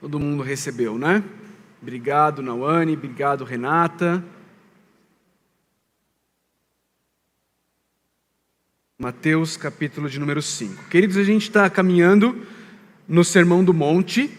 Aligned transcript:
Todo 0.00 0.18
mundo 0.18 0.42
recebeu, 0.42 0.96
né? 0.96 1.22
Obrigado, 1.82 2.40
Nauane, 2.40 2.94
obrigado, 2.94 3.44
Renata. 3.44 4.24
Mateus 8.98 9.58
capítulo 9.58 10.08
de 10.08 10.18
número 10.18 10.40
5. 10.40 10.88
Queridos, 10.88 11.18
a 11.18 11.22
gente 11.22 11.42
está 11.42 11.68
caminhando 11.68 12.46
no 13.06 13.22
Sermão 13.22 13.62
do 13.62 13.74
Monte. 13.74 14.30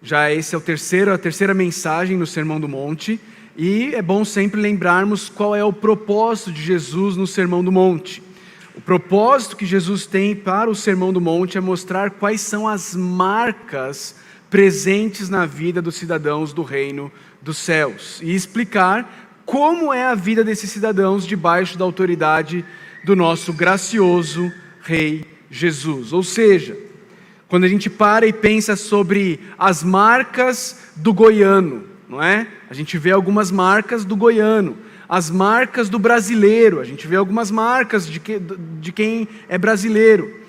Já 0.00 0.30
esse 0.30 0.54
é 0.54 0.58
o 0.58 0.60
terceiro, 0.60 1.12
a 1.12 1.18
terceira 1.18 1.52
mensagem 1.52 2.16
no 2.16 2.26
Sermão 2.26 2.60
do 2.60 2.68
Monte. 2.68 3.18
E 3.56 3.92
é 3.96 4.02
bom 4.02 4.24
sempre 4.24 4.60
lembrarmos 4.60 5.28
qual 5.28 5.56
é 5.56 5.64
o 5.64 5.72
propósito 5.72 6.52
de 6.52 6.62
Jesus 6.62 7.16
no 7.16 7.26
Sermão 7.26 7.64
do 7.64 7.72
Monte. 7.72 8.22
O 8.76 8.80
propósito 8.80 9.56
que 9.56 9.66
Jesus 9.66 10.06
tem 10.06 10.36
para 10.36 10.70
o 10.70 10.76
Sermão 10.76 11.12
do 11.12 11.20
Monte 11.20 11.58
é 11.58 11.60
mostrar 11.60 12.12
quais 12.12 12.40
são 12.40 12.68
as 12.68 12.94
marcas 12.94 14.14
presentes 14.52 15.30
na 15.30 15.46
vida 15.46 15.80
dos 15.80 15.94
cidadãos 15.94 16.52
do 16.52 16.62
reino 16.62 17.10
dos 17.40 17.56
céus 17.56 18.20
e 18.22 18.34
explicar 18.34 19.40
como 19.46 19.94
é 19.94 20.04
a 20.04 20.14
vida 20.14 20.44
desses 20.44 20.70
cidadãos 20.70 21.26
debaixo 21.26 21.78
da 21.78 21.86
autoridade 21.86 22.62
do 23.02 23.16
nosso 23.16 23.50
gracioso 23.54 24.52
Rei 24.82 25.24
Jesus. 25.50 26.12
Ou 26.12 26.22
seja, 26.22 26.76
quando 27.48 27.64
a 27.64 27.68
gente 27.68 27.88
para 27.88 28.26
e 28.26 28.32
pensa 28.32 28.76
sobre 28.76 29.40
as 29.58 29.82
marcas 29.82 30.92
do 30.96 31.14
goiano, 31.14 31.84
não 32.06 32.22
é? 32.22 32.46
A 32.68 32.74
gente 32.74 32.98
vê 32.98 33.10
algumas 33.10 33.50
marcas 33.50 34.04
do 34.04 34.14
goiano, 34.14 34.76
as 35.08 35.30
marcas 35.30 35.88
do 35.88 35.98
brasileiro, 35.98 36.78
a 36.78 36.84
gente 36.84 37.06
vê 37.06 37.16
algumas 37.16 37.50
marcas 37.50 38.06
de, 38.06 38.20
que, 38.20 38.38
de 38.38 38.92
quem 38.92 39.26
é 39.48 39.56
brasileiro. 39.56 40.41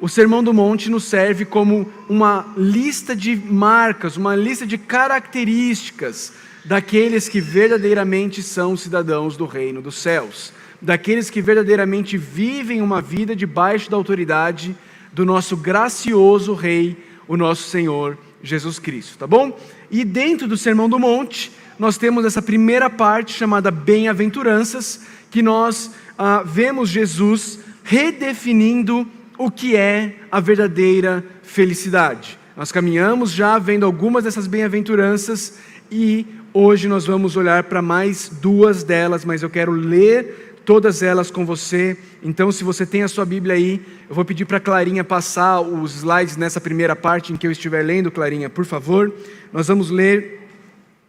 O 0.00 0.08
Sermão 0.08 0.42
do 0.42 0.54
Monte 0.54 0.88
nos 0.88 1.04
serve 1.04 1.44
como 1.44 1.86
uma 2.08 2.46
lista 2.56 3.14
de 3.14 3.36
marcas, 3.36 4.16
uma 4.16 4.34
lista 4.34 4.66
de 4.66 4.78
características 4.78 6.32
daqueles 6.64 7.28
que 7.28 7.38
verdadeiramente 7.38 8.42
são 8.42 8.78
cidadãos 8.78 9.36
do 9.36 9.44
reino 9.44 9.82
dos 9.82 9.96
céus, 9.96 10.54
daqueles 10.80 11.28
que 11.28 11.42
verdadeiramente 11.42 12.16
vivem 12.16 12.80
uma 12.80 13.02
vida 13.02 13.36
debaixo 13.36 13.90
da 13.90 13.96
autoridade 13.98 14.74
do 15.12 15.26
nosso 15.26 15.54
gracioso 15.54 16.54
Rei, 16.54 16.96
o 17.28 17.36
nosso 17.36 17.68
Senhor 17.68 18.16
Jesus 18.42 18.78
Cristo, 18.78 19.18
tá 19.18 19.26
bom? 19.26 19.58
E 19.90 20.02
dentro 20.02 20.48
do 20.48 20.56
Sermão 20.56 20.88
do 20.88 20.98
Monte, 20.98 21.52
nós 21.78 21.98
temos 21.98 22.24
essa 22.24 22.40
primeira 22.40 22.88
parte 22.88 23.34
chamada 23.34 23.70
Bem-aventuranças, 23.70 25.02
que 25.30 25.42
nós 25.42 25.90
ah, 26.16 26.42
vemos 26.42 26.88
Jesus 26.88 27.58
redefinindo 27.84 29.06
o 29.40 29.50
que 29.50 29.74
é 29.74 30.16
a 30.30 30.38
verdadeira 30.38 31.24
felicidade. 31.42 32.38
Nós 32.54 32.70
caminhamos 32.70 33.30
já 33.30 33.58
vendo 33.58 33.86
algumas 33.86 34.24
dessas 34.24 34.46
bem-aventuranças 34.46 35.54
e 35.90 36.26
hoje 36.52 36.86
nós 36.86 37.06
vamos 37.06 37.36
olhar 37.38 37.64
para 37.64 37.80
mais 37.80 38.28
duas 38.28 38.84
delas, 38.84 39.24
mas 39.24 39.42
eu 39.42 39.48
quero 39.48 39.72
ler 39.72 40.60
todas 40.66 41.02
elas 41.02 41.30
com 41.30 41.46
você. 41.46 41.96
Então, 42.22 42.52
se 42.52 42.62
você 42.62 42.84
tem 42.84 43.02
a 43.02 43.08
sua 43.08 43.24
Bíblia 43.24 43.54
aí, 43.54 43.80
eu 44.10 44.14
vou 44.14 44.26
pedir 44.26 44.44
para 44.44 44.60
Clarinha 44.60 45.02
passar 45.02 45.62
os 45.62 45.96
slides 45.96 46.36
nessa 46.36 46.60
primeira 46.60 46.94
parte 46.94 47.32
em 47.32 47.36
que 47.36 47.46
eu 47.46 47.50
estiver 47.50 47.82
lendo, 47.82 48.10
Clarinha, 48.10 48.50
por 48.50 48.66
favor. 48.66 49.10
Nós 49.50 49.68
vamos 49.68 49.88
ler 49.88 50.46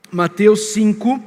Mateus 0.09 0.71
5, 0.71 1.21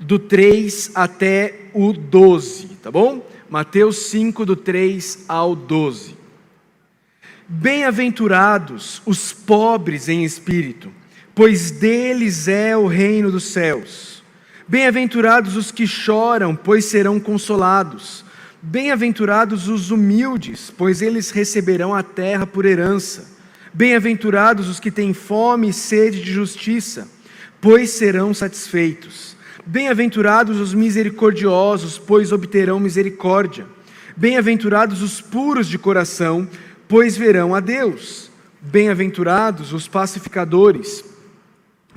do 0.00 0.18
3 0.18 0.90
até 0.96 1.60
o 1.72 1.92
12, 1.92 2.66
tá 2.82 2.90
bom? 2.90 3.24
Mateus 3.48 3.98
5, 4.06 4.44
do 4.44 4.56
3 4.56 5.26
ao 5.28 5.54
12. 5.54 6.18
Bem-aventurados 7.52 9.02
os 9.04 9.32
pobres 9.32 10.08
em 10.08 10.24
espírito, 10.24 10.88
pois 11.34 11.72
deles 11.72 12.46
é 12.46 12.76
o 12.76 12.86
reino 12.86 13.28
dos 13.28 13.42
céus. 13.42 14.22
Bem-aventurados 14.68 15.56
os 15.56 15.72
que 15.72 15.84
choram, 15.84 16.54
pois 16.54 16.84
serão 16.84 17.18
consolados. 17.18 18.24
Bem-aventurados 18.62 19.66
os 19.66 19.90
humildes, 19.90 20.72
pois 20.78 21.02
eles 21.02 21.32
receberão 21.32 21.92
a 21.92 22.04
terra 22.04 22.46
por 22.46 22.64
herança. 22.64 23.28
Bem-aventurados 23.74 24.68
os 24.68 24.78
que 24.78 24.92
têm 24.92 25.12
fome 25.12 25.70
e 25.70 25.72
sede 25.72 26.22
de 26.22 26.32
justiça, 26.32 27.08
pois 27.60 27.90
serão 27.90 28.32
satisfeitos. 28.32 29.36
Bem-aventurados 29.66 30.60
os 30.60 30.72
misericordiosos, 30.72 31.98
pois 31.98 32.30
obterão 32.30 32.78
misericórdia. 32.78 33.66
Bem-aventurados 34.16 35.02
os 35.02 35.20
puros 35.20 35.66
de 35.66 35.78
coração, 35.78 36.46
pois 36.46 36.69
verão 37.16 37.54
a 37.54 37.60
Deus. 37.60 38.30
Bem-aventurados 38.60 39.72
os 39.72 39.86
pacificadores, 39.86 41.04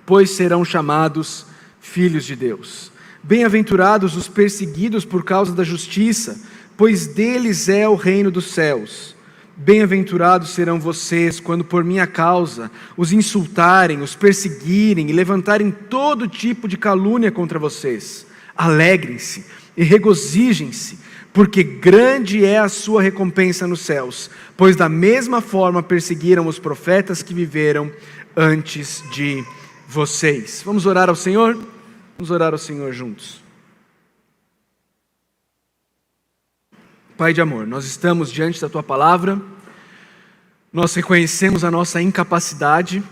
pois 0.05 0.29
serão 0.29 0.63
chamados 0.63 1.45
filhos 1.81 2.25
de 2.25 2.35
Deus. 2.35 2.91
Bem-aventurados 3.21 4.15
os 4.15 4.27
perseguidos 4.27 5.03
por 5.03 5.23
causa 5.23 5.53
da 5.53 5.63
justiça, 5.63 6.41
pois 6.77 7.07
deles 7.07 7.67
é 7.69 7.87
o 7.87 7.95
reino 7.95 8.29
dos 8.29 8.51
céus. 8.51 9.15
Bem-aventurados 9.55 10.49
serão 10.49 10.79
vocês 10.79 11.39
quando 11.39 11.63
por 11.63 11.83
minha 11.83 12.07
causa 12.07 12.71
os 12.97 13.11
insultarem, 13.11 14.01
os 14.01 14.15
perseguirem 14.15 15.09
e 15.09 15.13
levantarem 15.13 15.71
todo 15.71 16.27
tipo 16.27 16.67
de 16.67 16.77
calúnia 16.77 17.31
contra 17.31 17.59
vocês. 17.59 18.25
Alegrem-se 18.55 19.45
e 19.75 19.83
regozijem-se 19.83 20.97
porque 21.33 21.63
grande 21.63 22.45
é 22.45 22.59
a 22.59 22.69
sua 22.69 23.01
recompensa 23.01 23.65
nos 23.65 23.81
céus, 23.81 24.29
pois 24.55 24.75
da 24.75 24.87
mesma 24.87 25.41
forma 25.41 25.81
perseguiram 25.81 26.45
os 26.45 26.59
profetas 26.59 27.23
que 27.23 27.33
viveram 27.33 27.91
antes 28.37 29.03
de 29.11 29.43
vocês. 29.87 30.61
Vamos 30.63 30.85
orar 30.85 31.09
ao 31.09 31.15
Senhor? 31.15 31.57
Vamos 32.17 32.29
orar 32.29 32.53
ao 32.53 32.59
Senhor 32.59 32.93
juntos. 32.93 33.41
Pai 37.17 37.33
de 37.33 37.41
amor, 37.41 37.65
nós 37.65 37.85
estamos 37.85 38.31
diante 38.31 38.61
da 38.61 38.69
tua 38.69 38.83
palavra, 38.83 39.39
nós 40.71 40.93
reconhecemos 40.95 41.63
a 41.63 41.69
nossa 41.69 42.01
incapacidade, 42.01 43.03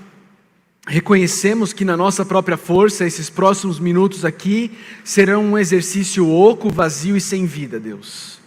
reconhecemos 0.87 1.73
que 1.73 1.85
na 1.85 1.95
nossa 1.95 2.25
própria 2.25 2.57
força, 2.57 3.05
esses 3.05 3.29
próximos 3.29 3.79
minutos 3.79 4.25
aqui 4.25 4.71
serão 5.03 5.43
um 5.43 5.57
exercício 5.57 6.27
oco, 6.27 6.69
vazio 6.69 7.15
e 7.15 7.21
sem 7.21 7.45
vida, 7.45 7.79
Deus. 7.79 8.39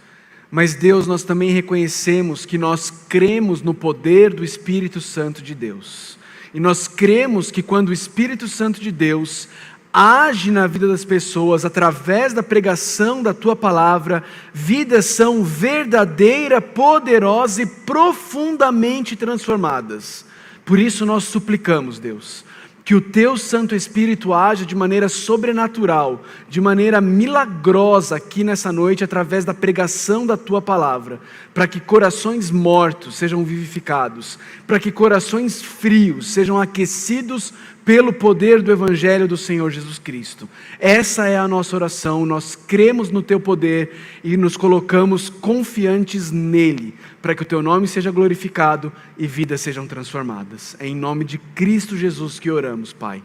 Mas, 0.51 0.75
Deus, 0.75 1.07
nós 1.07 1.23
também 1.25 1.51
reconhecemos 1.51 2.47
que 2.47 2.59
nós 2.59 2.91
cremos 3.09 3.63
no 3.63 3.75
poder 3.75 4.33
do 4.33 4.45
Espírito 4.45 5.01
Santo 5.01 5.43
de 5.43 5.55
Deus. 5.55 6.17
E 6.53 6.61
nós 6.61 6.87
cremos 6.87 7.51
que 7.51 7.63
quando 7.63 7.89
o 7.89 7.93
Espírito 7.93 8.47
Santo 8.47 8.81
de 8.81 8.93
Deus 8.93 9.49
age 9.93 10.51
na 10.51 10.67
vida 10.67 10.89
das 10.89 11.05
pessoas 11.05 11.65
através 11.65 12.33
da 12.33 12.43
pregação 12.43 13.23
da 13.23 13.33
tua 13.33 13.55
palavra, 13.55 14.23
vidas 14.53 15.07
são 15.07 15.43
verdadeira, 15.45 16.61
poderosa 16.61 17.63
e 17.63 17.67
profundamente 17.67 19.17
transformadas. 19.17 20.25
Por 20.65 20.79
isso 20.79 21.05
nós 21.05 21.25
suplicamos, 21.25 21.99
Deus, 21.99 22.45
que 22.85 22.95
o 22.95 23.01
teu 23.01 23.39
Santo 23.39 23.75
Espírito 23.75 24.35
haja 24.35 24.67
de 24.67 24.75
maneira 24.75 25.09
sobrenatural, 25.09 26.23
de 26.51 26.61
maneira 26.61 27.01
milagrosa 27.01 28.17
aqui 28.17 28.45
nessa 28.45 28.71
noite, 28.71 29.03
através 29.03 29.43
da 29.45 29.55
pregação 29.55 30.27
da 30.27 30.37
tua 30.37 30.61
palavra, 30.61 31.19
para 31.55 31.67
que 31.67 31.81
corações 31.81 32.51
mortos 32.51 33.17
sejam 33.17 33.43
vivificados, 33.43 34.39
para 34.67 34.79
que 34.79 34.93
corações 34.93 35.63
frios 35.63 36.33
sejam 36.33 36.61
aquecidos 36.61 37.55
pelo 37.85 38.13
poder 38.13 38.63
do 38.63 38.73
Evangelho 38.73 39.29
do 39.29 39.37
Senhor 39.37 39.71
Jesus 39.71 39.99
Cristo. 39.99 40.49
Essa 40.81 41.27
é 41.27 41.37
a 41.37 41.47
nossa 41.47 41.77
oração, 41.77 42.25
nós 42.25 42.57
cremos 42.57 43.11
no 43.11 43.23
Teu 43.23 43.39
poder 43.39 43.93
e 44.23 44.37
nos 44.37 44.57
colocamos 44.57 45.29
confiantes 45.29 46.31
nele, 46.31 46.95
para 47.21 47.35
que 47.35 47.43
o 47.43 47.47
Teu 47.47 47.63
nome 47.63 47.87
seja 47.87 48.11
glorificado 48.11 48.93
e 49.19 49.27
vidas 49.27 49.61
sejam 49.61 49.87
transformadas. 49.87 50.77
É 50.81 50.87
em 50.87 50.97
nome 50.97 51.25
de 51.25 51.39
Cristo 51.39 51.97
Jesus 51.97 52.39
que 52.39 52.51
oramos, 52.51 52.93
Pai. 52.93 53.23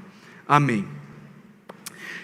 Amém. 0.48 0.86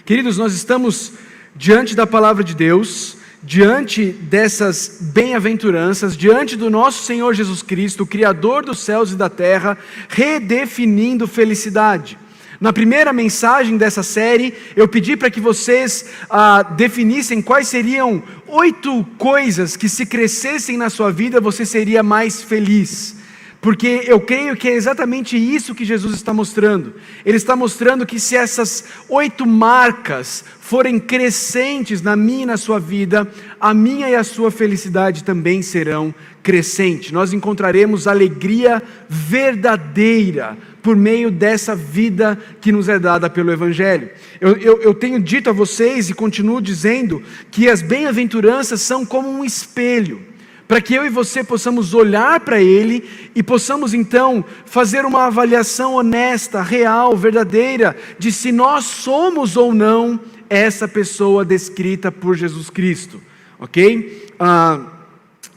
Queridos, 0.04 0.38
nós 0.38 0.54
estamos 0.54 1.14
diante 1.56 1.96
da 1.96 2.06
palavra 2.06 2.44
de 2.44 2.54
Deus 2.54 3.18
diante 3.46 4.06
dessas 4.08 4.98
bem-aventuranças, 5.14 6.18
diante 6.18 6.56
do 6.56 6.68
nosso 6.68 7.04
Senhor 7.04 7.34
Jesus 7.36 7.62
Cristo, 7.62 8.06
Criador 8.06 8.66
dos 8.66 8.80
céus 8.80 9.12
e 9.12 9.16
da 9.16 9.30
terra, 9.30 9.78
redefinindo 10.10 11.28
felicidade. 11.28 12.18
Na 12.60 12.72
primeira 12.72 13.12
mensagem 13.12 13.78
dessa 13.78 14.02
série, 14.02 14.54
eu 14.76 14.88
pedi 14.88 15.18
para 15.18 15.30
que 15.30 15.42
vocês 15.42 16.06
ah, 16.30 16.64
definissem 16.64 17.42
quais 17.42 17.68
seriam 17.68 18.24
oito 18.48 19.06
coisas 19.18 19.76
que, 19.76 19.90
se 19.90 20.06
crescessem 20.06 20.78
na 20.78 20.90
sua 20.90 21.12
vida, 21.12 21.42
você 21.42 21.66
seria 21.66 22.02
mais 22.02 22.42
feliz. 22.42 23.16
porque 23.62 24.04
eu 24.06 24.20
creio 24.20 24.56
que 24.56 24.70
é 24.70 24.76
exatamente 24.76 25.36
isso 25.36 25.74
que 25.74 25.84
Jesus 25.84 26.14
está 26.14 26.32
mostrando. 26.32 26.94
Ele 27.26 27.36
está 27.36 27.56
mostrando 27.56 28.06
que 28.06 28.20
se 28.20 28.36
essas 28.36 28.86
oito 29.10 29.44
marcas 29.44 30.46
forem 30.62 31.00
crescentes 31.00 32.00
na 32.00 32.16
minha 32.16 32.44
e 32.44 32.46
na 32.46 32.58
sua 32.58 32.80
vida, 32.80 33.28
a 33.60 33.74
minha 33.74 34.08
e 34.08 34.14
a 34.14 34.24
sua 34.24 34.52
felicidade 34.52 35.24
também 35.24 35.64
serão 35.64 36.14
crescentes. 36.44 37.12
Nós 37.12 37.34
encontraremos 37.34 38.08
alegria 38.08 38.84
verdadeira 39.10 40.56
por 40.86 40.96
meio 40.96 41.32
dessa 41.32 41.76
vida 41.76 42.38
que 42.62 42.72
nos 42.72 42.88
é 42.88 43.00
dada 43.00 43.28
pelo 43.28 43.52
Evangelho. 43.52 44.08
Eu, 44.40 44.56
eu, 44.58 44.82
eu 44.84 44.94
tenho 44.94 45.20
dito 45.20 45.50
a 45.50 45.54
vocês 45.54 46.12
e 46.12 46.14
continuo 46.14 46.62
dizendo 46.62 47.24
que 47.50 47.68
as 47.68 47.82
bem-aventuranças 47.82 48.82
são 48.82 49.04
como 49.04 49.28
um 49.28 49.44
espelho 49.44 50.22
para 50.68 50.80
que 50.80 50.94
eu 50.94 51.04
e 51.04 51.10
você 51.10 51.44
possamos 51.44 51.96
olhar 51.96 52.40
para 52.42 52.62
Ele 52.62 53.04
e 53.34 53.42
possamos 53.42 53.96
então 53.96 54.46
fazer 54.68 55.06
uma 55.06 55.26
avaliação 55.26 55.96
honesta, 55.96 56.62
real, 56.62 57.18
verdadeira, 57.18 57.96
de 58.20 58.32
se 58.32 58.52
nós 58.52 58.86
somos 58.86 59.58
ou 59.58 59.74
não 59.74 60.20
essa 60.48 60.88
pessoa 60.88 61.44
descrita 61.44 62.12
por 62.12 62.36
Jesus 62.36 62.70
Cristo, 62.70 63.20
ok? 63.60 64.28
Ah, 64.40 64.82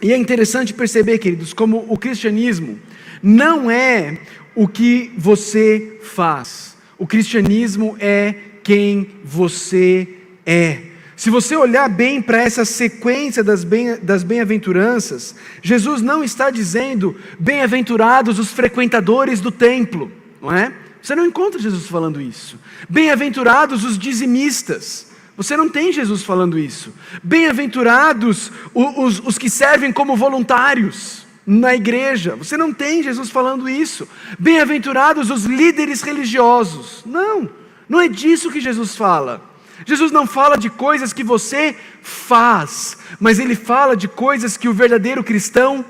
e 0.01 0.11
é 0.11 0.17
interessante 0.17 0.73
perceber, 0.73 1.19
queridos, 1.19 1.53
como 1.53 1.85
o 1.87 1.99
cristianismo 1.99 2.79
não 3.23 3.71
é 3.71 4.19
o 4.59 4.67
que 4.67 5.13
você 5.17 6.01
faz, 6.03 6.77
o 6.99 7.07
cristianismo 7.07 7.97
é 8.01 8.35
quem 8.65 9.07
você 9.23 10.09
é. 10.45 10.81
Se 11.15 11.31
você 11.31 11.55
olhar 11.55 11.89
bem 11.89 12.21
para 12.21 12.43
essa 12.43 12.65
sequência 12.65 13.45
das, 13.45 13.63
bem, 13.63 13.97
das 14.03 14.25
bem-aventuranças, 14.25 15.37
Jesus 15.63 16.03
não 16.03 16.25
está 16.25 16.51
dizendo 16.51 17.15
bem-aventurados 17.39 18.41
os 18.41 18.51
frequentadores 18.51 19.41
do 19.41 19.53
templo, 19.53 20.11
não 20.43 20.53
é? 20.53 20.73
Você 21.01 21.15
não 21.15 21.25
encontra 21.25 21.61
Jesus 21.61 21.87
falando 21.87 22.21
isso. 22.21 22.59
Bem-aventurados 22.89 23.85
os 23.85 23.97
dizimistas. 23.97 25.07
Você 25.37 25.57
não 25.57 25.69
tem 25.69 25.93
Jesus 25.93 26.25
falando 26.25 26.59
isso. 26.59 26.93
Bem-aventurados 27.23 28.51
os, 28.75 29.21
os 29.25 29.39
que 29.39 29.49
servem 29.49 29.93
como 29.93 30.17
voluntários 30.17 31.28
na 31.51 31.75
igreja. 31.75 32.37
Você 32.37 32.59
não 32.59 32.75
tem 32.75 33.03
Jesus 33.03 33.31
falando 33.31 33.71
isso. 33.71 34.07
Bem-aventurados 34.39 35.31
os 35.31 35.47
líderes 35.47 36.03
religiosos. 36.03 37.03
Não, 37.07 37.49
não 37.89 37.99
é 37.99 38.07
disso 38.07 38.51
que 38.51 38.61
Jesus 38.61 38.95
fala. 38.95 39.43
Jesus 39.87 40.13
não 40.13 40.27
fala 40.27 40.59
de 40.59 40.69
coisas 40.69 41.11
que 41.11 41.25
você 41.25 41.75
faz, 42.03 42.99
mas 43.19 43.39
ele 43.39 43.55
fala 43.55 43.97
de 43.97 44.07
coisas 44.07 44.59
que 44.59 44.69
o 44.69 44.75
verdadeiro 44.75 45.25
cristão 45.25 45.83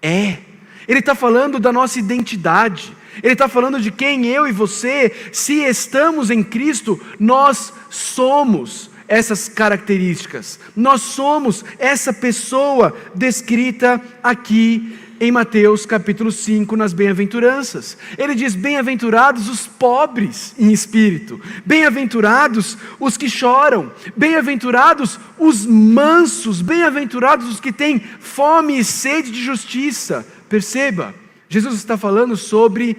é. 0.00 0.38
Ele 0.86 1.00
está 1.00 1.16
falando 1.16 1.58
da 1.58 1.72
nossa 1.72 1.98
identidade, 1.98 2.96
ele 3.20 3.32
está 3.32 3.48
falando 3.48 3.80
de 3.80 3.90
quem 3.90 4.26
eu 4.26 4.46
e 4.46 4.52
você, 4.52 5.30
se 5.32 5.54
estamos 5.64 6.30
em 6.30 6.44
Cristo, 6.44 7.00
nós 7.18 7.72
somos 7.88 8.89
essas 9.10 9.48
características, 9.48 10.60
nós 10.76 11.02
somos 11.02 11.64
essa 11.80 12.12
pessoa 12.12 12.96
descrita 13.12 14.00
aqui 14.22 14.96
em 15.18 15.32
Mateus 15.32 15.84
capítulo 15.84 16.30
5, 16.30 16.76
nas 16.76 16.92
bem-aventuranças. 16.92 17.98
Ele 18.16 18.36
diz: 18.36 18.54
Bem-aventurados 18.54 19.48
os 19.48 19.66
pobres 19.66 20.54
em 20.56 20.70
espírito, 20.70 21.40
bem-aventurados 21.66 22.78
os 23.00 23.16
que 23.16 23.28
choram, 23.28 23.92
bem-aventurados 24.16 25.18
os 25.36 25.66
mansos, 25.66 26.62
bem-aventurados 26.62 27.48
os 27.48 27.58
que 27.58 27.72
têm 27.72 27.98
fome 27.98 28.78
e 28.78 28.84
sede 28.84 29.32
de 29.32 29.42
justiça. 29.42 30.24
Perceba, 30.48 31.12
Jesus 31.48 31.74
está 31.74 31.98
falando 31.98 32.36
sobre 32.36 32.96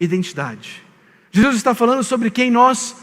identidade. 0.00 0.82
Jesus 1.30 1.54
está 1.54 1.74
falando 1.76 2.02
sobre 2.02 2.28
quem 2.28 2.50
nós 2.50 2.78
somos 2.78 3.01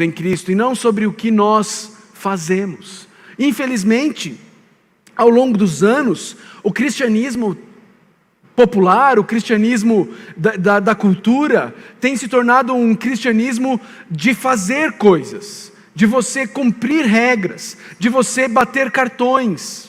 em 0.00 0.10
Cristo 0.10 0.50
e 0.50 0.54
não 0.54 0.74
sobre 0.74 1.06
o 1.06 1.12
que 1.12 1.30
nós 1.30 1.92
fazemos. 2.12 3.06
Infelizmente, 3.38 4.38
ao 5.16 5.28
longo 5.28 5.56
dos 5.56 5.82
anos, 5.82 6.36
o 6.62 6.72
cristianismo 6.72 7.56
popular, 8.54 9.18
o 9.18 9.24
cristianismo 9.24 10.08
da, 10.36 10.52
da, 10.52 10.80
da, 10.80 10.94
cultura, 10.94 11.74
tem 12.00 12.16
se 12.16 12.28
tornado 12.28 12.74
um 12.74 12.94
cristianismo 12.94 13.80
de 14.10 14.34
fazer 14.34 14.92
coisas, 14.92 15.72
de 15.94 16.06
você 16.06 16.46
cumprir 16.46 17.06
regras, 17.06 17.76
de 17.98 18.08
você 18.08 18.48
bater 18.48 18.90
cartões, 18.90 19.88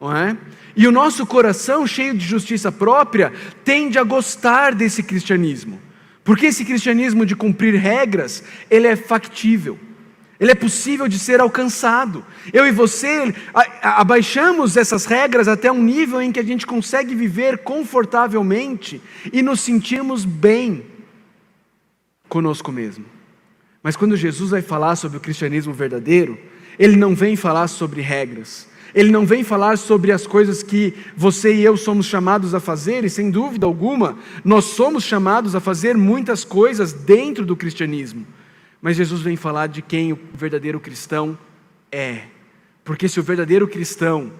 não 0.00 0.16
é? 0.16 0.36
E 0.76 0.86
o 0.86 0.92
nosso 0.92 1.24
coração, 1.24 1.86
cheio 1.86 2.14
de 2.14 2.24
justiça 2.24 2.70
própria, 2.70 3.32
tende 3.64 3.98
a 3.98 4.04
gostar 4.04 4.74
desse 4.74 5.02
cristianismo, 5.02 5.80
porque 6.26 6.46
esse 6.46 6.64
cristianismo 6.64 7.24
de 7.24 7.36
cumprir 7.36 7.76
regras, 7.76 8.42
ele 8.68 8.88
é 8.88 8.96
factível. 8.96 9.78
Ele 10.40 10.50
é 10.50 10.56
possível 10.56 11.06
de 11.06 11.20
ser 11.20 11.40
alcançado. 11.40 12.26
Eu 12.52 12.66
e 12.66 12.72
você 12.72 13.32
abaixamos 13.80 14.76
essas 14.76 15.06
regras 15.06 15.46
até 15.46 15.70
um 15.70 15.80
nível 15.80 16.20
em 16.20 16.32
que 16.32 16.40
a 16.40 16.42
gente 16.42 16.66
consegue 16.66 17.14
viver 17.14 17.58
confortavelmente 17.58 19.00
e 19.32 19.40
nos 19.40 19.60
sentirmos 19.60 20.24
bem 20.24 20.84
conosco 22.28 22.72
mesmo. 22.72 23.04
Mas 23.80 23.96
quando 23.96 24.16
Jesus 24.16 24.50
vai 24.50 24.62
falar 24.62 24.96
sobre 24.96 25.18
o 25.18 25.20
cristianismo 25.20 25.72
verdadeiro, 25.72 26.36
ele 26.76 26.96
não 26.96 27.14
vem 27.14 27.36
falar 27.36 27.68
sobre 27.68 28.02
regras. 28.02 28.68
Ele 28.94 29.10
não 29.10 29.26
vem 29.26 29.44
falar 29.44 29.76
sobre 29.78 30.12
as 30.12 30.26
coisas 30.26 30.62
que 30.62 30.94
você 31.16 31.54
e 31.54 31.62
eu 31.62 31.76
somos 31.76 32.06
chamados 32.06 32.54
a 32.54 32.60
fazer, 32.60 33.04
e 33.04 33.10
sem 33.10 33.30
dúvida 33.30 33.66
alguma, 33.66 34.18
nós 34.44 34.64
somos 34.64 35.04
chamados 35.04 35.54
a 35.54 35.60
fazer 35.60 35.96
muitas 35.96 36.44
coisas 36.44 36.92
dentro 36.92 37.44
do 37.44 37.56
cristianismo. 37.56 38.26
Mas 38.80 38.96
Jesus 38.96 39.20
vem 39.20 39.36
falar 39.36 39.66
de 39.66 39.82
quem 39.82 40.12
o 40.12 40.18
verdadeiro 40.34 40.80
cristão 40.80 41.38
é. 41.90 42.22
Porque 42.84 43.08
se 43.08 43.18
o 43.18 43.22
verdadeiro 43.22 43.66
cristão 43.66 44.32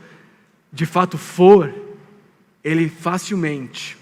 de 0.72 0.86
fato 0.86 1.16
for, 1.16 1.74
ele 2.62 2.88
facilmente, 2.88 3.96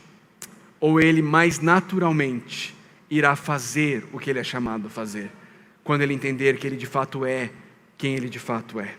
ou 0.81 1.01
ele 1.01 1.23
mais 1.23 1.61
naturalmente, 1.61 2.75
irá 3.11 3.37
fazer 3.37 4.05
o 4.13 4.19
que 4.19 4.31
ele 4.31 4.39
é 4.39 4.45
chamado 4.45 4.89
a 4.89 4.91
fazer, 4.91 5.31
quando 5.83 6.03
ele 6.03 6.15
entender 6.15 6.59
que 6.59 6.67
ele 6.67 6.77
de 6.77 6.87
fato 6.87 7.25
é 7.25 7.51
quem 7.97 8.15
ele 8.15 8.29
de 8.29 8.39
fato 8.39 8.81
é. 8.81 8.95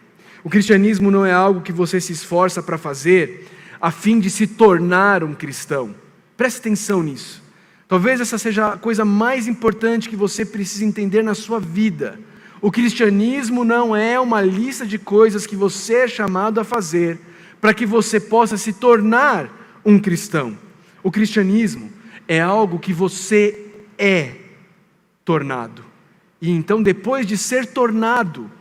O 0.45 0.49
cristianismo 0.49 1.09
não 1.09 1.25
é 1.25 1.33
algo 1.33 1.61
que 1.61 1.71
você 1.71 1.99
se 1.99 2.13
esforça 2.13 2.61
para 2.61 2.77
fazer 2.77 3.47
a 3.81 3.89
fim 3.89 4.19
de 4.19 4.29
se 4.29 4.45
tornar 4.45 5.23
um 5.23 5.33
cristão. 5.33 5.95
Preste 6.37 6.59
atenção 6.59 7.01
nisso. 7.01 7.41
Talvez 7.87 8.21
essa 8.21 8.37
seja 8.37 8.73
a 8.73 8.77
coisa 8.77 9.03
mais 9.03 9.47
importante 9.47 10.07
que 10.07 10.15
você 10.15 10.45
precisa 10.45 10.85
entender 10.85 11.23
na 11.23 11.33
sua 11.33 11.59
vida. 11.59 12.19
O 12.61 12.71
cristianismo 12.71 13.65
não 13.65 13.95
é 13.95 14.19
uma 14.19 14.39
lista 14.39 14.85
de 14.85 14.99
coisas 14.99 15.47
que 15.47 15.55
você 15.55 16.01
é 16.01 16.07
chamado 16.07 16.59
a 16.59 16.63
fazer 16.63 17.19
para 17.59 17.73
que 17.73 17.85
você 17.87 18.19
possa 18.19 18.55
se 18.55 18.71
tornar 18.71 19.81
um 19.83 19.97
cristão. 19.97 20.55
O 21.01 21.11
cristianismo 21.11 21.91
é 22.27 22.39
algo 22.39 22.77
que 22.77 22.93
você 22.93 23.71
é 23.97 24.35
tornado. 25.25 25.83
E 26.39 26.51
então, 26.51 26.83
depois 26.83 27.25
de 27.25 27.35
ser 27.35 27.65
tornado 27.65 28.51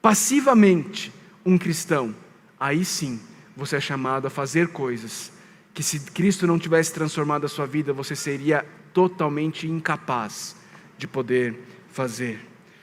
passivamente 0.00 1.12
um 1.44 1.58
cristão, 1.58 2.14
aí 2.58 2.84
sim 2.84 3.20
você 3.56 3.76
é 3.76 3.80
chamado 3.80 4.26
a 4.26 4.30
fazer 4.30 4.68
coisas 4.68 5.32
que 5.74 5.82
se 5.82 5.98
Cristo 5.98 6.46
não 6.46 6.58
tivesse 6.58 6.92
transformado 6.92 7.44
a 7.44 7.48
sua 7.48 7.66
vida, 7.66 7.92
você 7.92 8.14
seria 8.14 8.64
totalmente 8.92 9.66
incapaz 9.66 10.54
de 10.96 11.06
poder 11.06 11.58
fazer. 11.90 12.38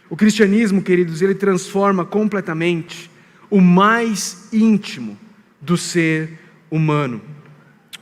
O 0.09 0.17
cristianismo, 0.17 0.81
queridos, 0.81 1.21
ele 1.21 1.33
transforma 1.33 2.03
completamente 2.03 3.09
o 3.49 3.61
mais 3.61 4.49
íntimo 4.51 5.17
do 5.61 5.77
ser 5.77 6.37
humano. 6.69 7.21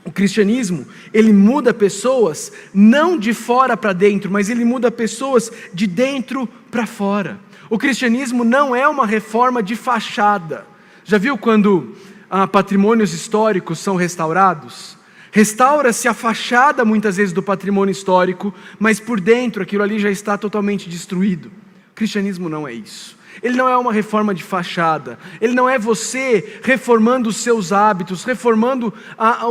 O 0.04 0.12
cristianismo, 0.12 0.88
ele 1.14 1.32
muda 1.32 1.72
pessoas 1.72 2.52
não 2.74 3.16
de 3.16 3.32
fora 3.32 3.78
para 3.78 3.94
dentro, 3.94 4.32
mas 4.32 4.50
ele 4.50 4.66
muda 4.66 4.90
pessoas 4.90 5.52
de 5.72 5.86
dentro 5.86 6.48
para 6.72 6.88
fora. 6.88 7.40
O 7.70 7.78
cristianismo 7.78 8.44
não 8.44 8.76
é 8.76 8.88
uma 8.88 9.06
reforma 9.06 9.62
de 9.62 9.76
fachada. 9.76 10.66
Já 11.04 11.18
viu 11.18 11.38
quando 11.38 11.96
ah, 12.30 12.48
patrimônios 12.48 13.14
históricos 13.14 13.80
são 13.80 13.96
restaurados. 13.96 14.98
Restaura-se 15.32 16.08
a 16.08 16.14
fachada, 16.14 16.84
muitas 16.84 17.18
vezes, 17.18 17.32
do 17.32 17.44
patrimônio 17.44 17.92
histórico, 17.92 18.54
mas 18.80 19.00
por 19.00 19.22
dentro 19.22 19.62
aquilo 19.62 19.84
ali 19.84 20.00
já 20.00 20.10
está 20.10 20.38
totalmente 20.38 20.90
destruído. 20.90 21.52
O 21.92 21.96
cristianismo 21.96 22.50
não 22.50 22.68
é 22.68 22.74
isso. 22.74 23.18
Ele 23.44 23.56
não 23.56 23.70
é 23.70 23.78
uma 23.78 23.94
reforma 23.94 24.34
de 24.34 24.44
fachada. 24.44 25.20
Ele 25.40 25.54
não 25.54 25.70
é 25.70 25.78
você 25.78 26.60
reformando 26.64 27.30
os 27.30 27.38
seus 27.38 27.72
hábitos, 27.72 28.24
reformando 28.24 28.92
a, 29.18 29.30
a, 29.30 29.46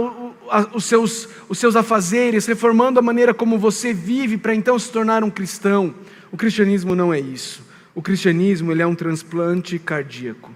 a, 0.51 0.67
os, 0.75 0.85
seus, 0.85 1.29
os 1.49 1.59
seus 1.59 1.77
afazeres, 1.77 2.47
reformando 2.47 2.99
a 2.99 3.03
maneira 3.03 3.33
como 3.33 3.59
você 3.59 3.95
vive 3.95 4.37
para 4.37 4.55
então 4.55 4.77
se 4.77 4.91
tornar 4.91 5.23
um 5.23 5.31
cristão. 5.31 5.95
O 6.33 6.37
cristianismo 6.37 6.97
não 6.97 7.15
é 7.15 7.21
isso. 7.21 7.68
O 7.95 8.03
cristianismo 8.03 8.73
ele 8.73 8.83
é 8.83 8.87
um 8.87 8.95
transplante 8.95 9.79
cardíaco 9.79 10.53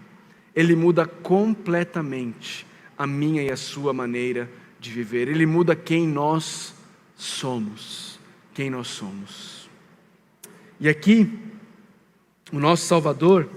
ele 0.54 0.76
muda 0.76 1.06
completamente 1.06 2.66
a 2.96 3.06
minha 3.06 3.42
e 3.42 3.50
a 3.50 3.56
sua 3.56 3.92
maneira 3.92 4.48
de 4.78 4.90
viver, 4.90 5.28
ele 5.28 5.46
muda 5.46 5.74
quem 5.74 6.06
nós 6.06 6.74
somos. 7.16 8.18
Quem 8.52 8.68
nós 8.68 8.88
somos. 8.88 9.70
E 10.78 10.88
aqui, 10.88 11.38
o 12.52 12.58
nosso 12.58 12.84
Salvador, 12.84 13.48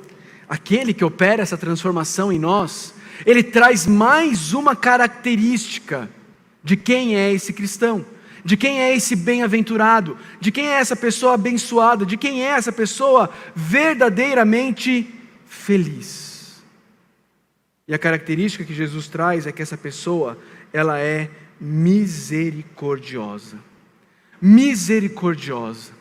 aquele 0.48 0.94
que 0.94 1.04
opera 1.04 1.42
essa 1.42 1.58
transformação 1.58 2.32
em 2.32 2.40
nós, 2.40 2.94
ele 3.26 3.44
traz 3.44 3.86
mais 3.86 4.54
uma 4.54 4.76
característica 4.76 6.10
de 6.64 6.78
quem 6.78 7.18
é 7.18 7.34
esse 7.34 7.52
cristão, 7.52 8.06
de 8.46 8.56
quem 8.56 8.80
é 8.80 8.96
esse 8.96 9.16
bem-aventurado, 9.16 10.16
de 10.40 10.52
quem 10.52 10.68
é 10.68 10.74
essa 10.74 10.96
pessoa 10.96 11.34
abençoada, 11.34 12.06
de 12.06 12.16
quem 12.16 12.44
é 12.44 12.50
essa 12.50 12.72
pessoa 12.72 13.32
verdadeiramente 13.56 15.12
feliz. 15.48 16.64
E 17.88 17.94
a 17.94 17.98
característica 17.98 18.64
que 18.64 18.74
Jesus 18.74 19.08
traz 19.08 19.48
é 19.48 19.52
que 19.52 19.64
essa 19.64 19.76
pessoa, 19.76 20.38
ela 20.72 21.00
é 21.00 21.32
misericordiosa. 21.60 23.58
Misericordiosa. 24.40 25.92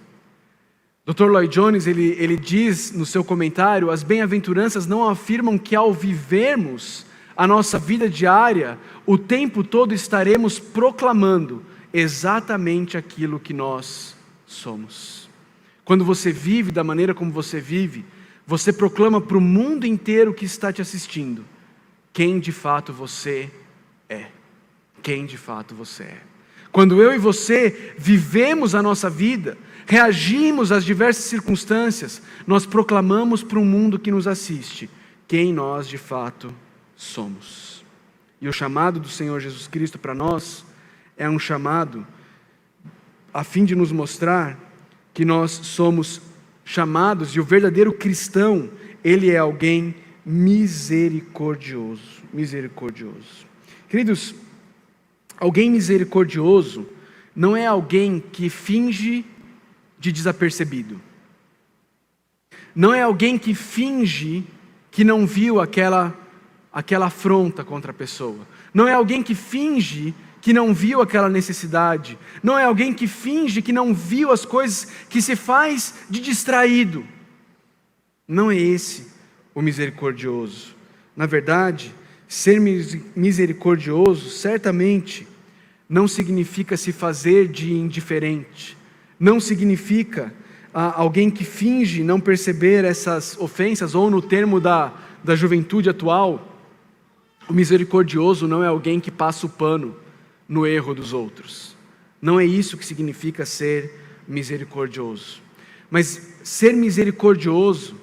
Dr. 1.06 1.24
Lloyd 1.24 1.54
Jones, 1.54 1.86
ele, 1.86 2.14
ele 2.18 2.36
diz 2.36 2.92
no 2.92 3.06
seu 3.06 3.24
comentário, 3.24 3.90
as 3.90 4.02
bem-aventuranças 4.02 4.86
não 4.86 5.08
afirmam 5.08 5.56
que 5.56 5.74
ao 5.74 5.94
vivermos 5.94 7.06
a 7.34 7.46
nossa 7.46 7.78
vida 7.78 8.06
diária, 8.06 8.78
o 9.06 9.16
tempo 9.16 9.64
todo 9.64 9.94
estaremos 9.94 10.58
proclamando 10.58 11.62
exatamente 11.94 12.96
aquilo 12.96 13.38
que 13.38 13.54
nós 13.54 14.16
somos. 14.44 15.30
Quando 15.84 16.04
você 16.04 16.32
vive 16.32 16.72
da 16.72 16.82
maneira 16.82 17.14
como 17.14 17.30
você 17.30 17.60
vive, 17.60 18.04
você 18.44 18.72
proclama 18.72 19.20
para 19.20 19.38
o 19.38 19.40
mundo 19.40 19.86
inteiro 19.86 20.34
que 20.34 20.44
está 20.44 20.72
te 20.72 20.82
assistindo 20.82 21.44
quem 22.12 22.40
de 22.40 22.52
fato 22.52 22.92
você 22.92 23.50
é. 24.08 24.26
Quem 25.02 25.24
de 25.24 25.36
fato 25.36 25.74
você 25.74 26.04
é. 26.04 26.22
Quando 26.72 27.00
eu 27.00 27.14
e 27.14 27.18
você 27.18 27.94
vivemos 27.96 28.74
a 28.74 28.82
nossa 28.82 29.08
vida, 29.08 29.56
reagimos 29.86 30.72
às 30.72 30.84
diversas 30.84 31.24
circunstâncias, 31.24 32.20
nós 32.46 32.66
proclamamos 32.66 33.42
para 33.42 33.58
o 33.58 33.64
mundo 33.64 33.98
que 33.98 34.10
nos 34.10 34.26
assiste 34.26 34.90
quem 35.28 35.52
nós 35.52 35.88
de 35.88 35.98
fato 35.98 36.52
somos. 36.96 37.84
E 38.40 38.48
o 38.48 38.52
chamado 38.52 38.98
do 38.98 39.08
Senhor 39.08 39.40
Jesus 39.40 39.68
Cristo 39.68 39.98
para 39.98 40.14
nós 40.14 40.64
é 41.16 41.28
um 41.28 41.38
chamado 41.38 42.06
a 43.32 43.42
fim 43.42 43.64
de 43.64 43.74
nos 43.74 43.90
mostrar 43.90 44.56
que 45.12 45.24
nós 45.24 45.50
somos 45.50 46.22
chamados 46.64 47.34
e 47.34 47.40
o 47.40 47.44
verdadeiro 47.44 47.92
cristão, 47.92 48.70
ele 49.02 49.30
é 49.30 49.38
alguém 49.38 49.94
misericordioso, 50.24 52.22
misericordioso. 52.32 53.46
Queridos, 53.88 54.34
alguém 55.36 55.70
misericordioso 55.70 56.86
não 57.34 57.56
é 57.56 57.66
alguém 57.66 58.22
que 58.32 58.48
finge 58.48 59.24
de 59.98 60.12
desapercebido. 60.12 61.00
Não 62.74 62.94
é 62.94 63.02
alguém 63.02 63.36
que 63.36 63.54
finge 63.54 64.44
que 64.90 65.02
não 65.04 65.26
viu 65.26 65.60
aquela 65.60 66.16
aquela 66.72 67.06
afronta 67.06 67.62
contra 67.62 67.92
a 67.92 67.94
pessoa. 67.94 68.40
Não 68.72 68.88
é 68.88 68.94
alguém 68.94 69.22
que 69.22 69.34
finge 69.34 70.12
que 70.44 70.52
não 70.52 70.74
viu 70.74 71.00
aquela 71.00 71.30
necessidade. 71.30 72.18
Não 72.42 72.58
é 72.58 72.64
alguém 72.64 72.92
que 72.92 73.06
finge 73.08 73.62
que 73.62 73.72
não 73.72 73.94
viu 73.94 74.30
as 74.30 74.44
coisas 74.44 74.86
que 75.08 75.22
se 75.22 75.34
faz 75.34 75.94
de 76.10 76.20
distraído. 76.20 77.02
Não 78.28 78.50
é 78.50 78.56
esse 78.56 79.08
o 79.54 79.62
misericordioso. 79.62 80.76
Na 81.16 81.24
verdade, 81.24 81.94
ser 82.28 82.60
misericordioso 82.60 84.28
certamente 84.28 85.26
não 85.88 86.06
significa 86.06 86.76
se 86.76 86.92
fazer 86.92 87.48
de 87.48 87.72
indiferente 87.72 88.76
não 89.18 89.40
significa 89.40 90.34
ah, 90.74 91.00
alguém 91.00 91.30
que 91.30 91.44
finge 91.44 92.02
não 92.02 92.20
perceber 92.20 92.84
essas 92.84 93.38
ofensas, 93.38 93.94
ou 93.94 94.10
no 94.10 94.20
termo 94.20 94.60
da, 94.60 94.92
da 95.24 95.34
juventude 95.34 95.88
atual, 95.88 96.46
o 97.48 97.54
misericordioso 97.54 98.46
não 98.46 98.62
é 98.62 98.66
alguém 98.66 99.00
que 99.00 99.10
passa 99.10 99.46
o 99.46 99.48
pano 99.48 100.03
no 100.48 100.66
erro 100.66 100.94
dos 100.94 101.12
outros. 101.12 101.76
Não 102.20 102.38
é 102.38 102.44
isso 102.44 102.76
que 102.76 102.86
significa 102.86 103.44
ser 103.44 104.00
misericordioso. 104.26 105.42
Mas 105.90 106.34
ser 106.42 106.72
misericordioso 106.74 107.96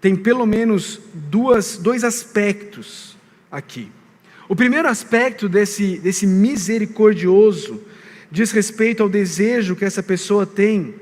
tem 0.00 0.14
pelo 0.14 0.46
menos 0.46 1.00
duas, 1.12 1.76
dois 1.76 2.04
aspectos 2.04 3.16
aqui. 3.50 3.90
O 4.48 4.54
primeiro 4.54 4.88
aspecto 4.88 5.48
desse, 5.48 5.98
desse 5.98 6.26
misericordioso 6.26 7.82
diz 8.30 8.50
respeito 8.50 9.02
ao 9.02 9.08
desejo 9.08 9.76
que 9.76 9.84
essa 9.84 10.02
pessoa 10.02 10.44
tem, 10.44 10.94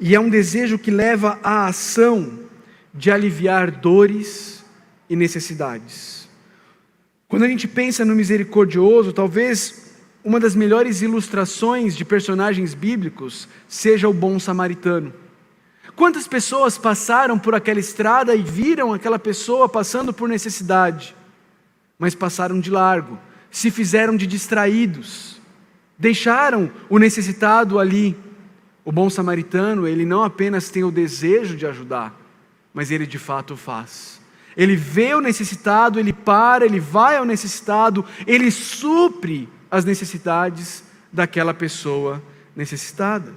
e 0.00 0.14
é 0.14 0.20
um 0.20 0.30
desejo 0.30 0.78
que 0.78 0.90
leva 0.90 1.38
à 1.42 1.66
ação 1.66 2.40
de 2.92 3.10
aliviar 3.10 3.70
dores 3.70 4.64
e 5.08 5.14
necessidades. 5.14 6.28
Quando 7.28 7.44
a 7.44 7.48
gente 7.48 7.68
pensa 7.68 8.04
no 8.04 8.14
misericordioso, 8.14 9.12
talvez 9.12 9.79
uma 10.24 10.38
das 10.38 10.54
melhores 10.54 11.00
ilustrações 11.00 11.96
de 11.96 12.04
personagens 12.04 12.74
bíblicos 12.74 13.48
seja 13.66 14.08
o 14.08 14.12
bom 14.12 14.38
samaritano. 14.38 15.12
Quantas 15.96 16.28
pessoas 16.28 16.78
passaram 16.78 17.38
por 17.38 17.54
aquela 17.54 17.80
estrada 17.80 18.34
e 18.34 18.42
viram 18.42 18.92
aquela 18.92 19.18
pessoa 19.18 19.68
passando 19.68 20.12
por 20.12 20.28
necessidade, 20.28 21.16
mas 21.98 22.14
passaram 22.14 22.60
de 22.60 22.70
largo, 22.70 23.18
se 23.50 23.70
fizeram 23.70 24.16
de 24.16 24.26
distraídos, 24.26 25.40
deixaram 25.98 26.70
o 26.88 26.98
necessitado 26.98 27.78
ali. 27.78 28.16
O 28.84 28.92
bom 28.92 29.10
samaritano, 29.10 29.86
ele 29.86 30.06
não 30.06 30.22
apenas 30.22 30.70
tem 30.70 30.84
o 30.84 30.90
desejo 30.90 31.56
de 31.56 31.66
ajudar, 31.66 32.18
mas 32.72 32.90
ele 32.90 33.06
de 33.06 33.18
fato 33.18 33.56
faz. 33.56 34.20
Ele 34.56 34.76
vê 34.76 35.14
o 35.14 35.20
necessitado, 35.20 35.98
ele 35.98 36.12
para, 36.12 36.64
ele 36.64 36.80
vai 36.80 37.16
ao 37.16 37.24
necessitado, 37.24 38.04
ele 38.26 38.50
supre 38.50 39.48
as 39.70 39.84
necessidades 39.84 40.82
daquela 41.12 41.54
pessoa 41.54 42.22
necessitada. 42.54 43.34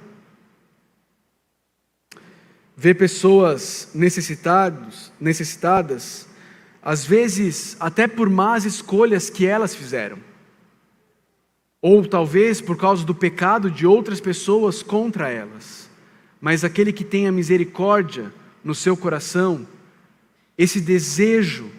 Ver 2.76 2.94
pessoas 2.94 3.90
necessitados, 3.94 5.12
necessitadas, 5.20 6.26
às 6.82 7.04
vezes 7.04 7.76
até 7.78 8.06
por 8.08 8.28
más 8.28 8.64
escolhas 8.64 9.30
que 9.30 9.46
elas 9.46 9.74
fizeram 9.74 10.18
ou 11.86 12.02
talvez 12.02 12.62
por 12.62 12.78
causa 12.78 13.04
do 13.04 13.14
pecado 13.14 13.70
de 13.70 13.86
outras 13.86 14.18
pessoas 14.18 14.82
contra 14.82 15.28
elas. 15.28 15.90
Mas 16.40 16.64
aquele 16.64 16.90
que 16.94 17.04
tem 17.04 17.28
a 17.28 17.32
misericórdia 17.32 18.32
no 18.64 18.74
seu 18.74 18.96
coração, 18.96 19.68
esse 20.56 20.80
desejo 20.80 21.70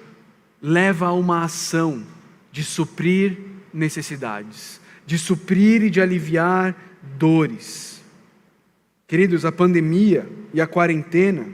leva 0.61 1.07
a 1.07 1.11
uma 1.11 1.43
ação 1.43 2.05
de 2.51 2.63
suprir 2.63 3.35
necessidades, 3.75 4.79
de 5.05 5.17
suprir 5.19 5.83
e 5.83 5.89
de 5.89 6.01
aliviar 6.01 6.75
dores. 7.17 8.01
Queridos, 9.07 9.45
a 9.45 9.51
pandemia 9.51 10.27
e 10.53 10.59
a 10.59 10.65
quarentena 10.65 11.47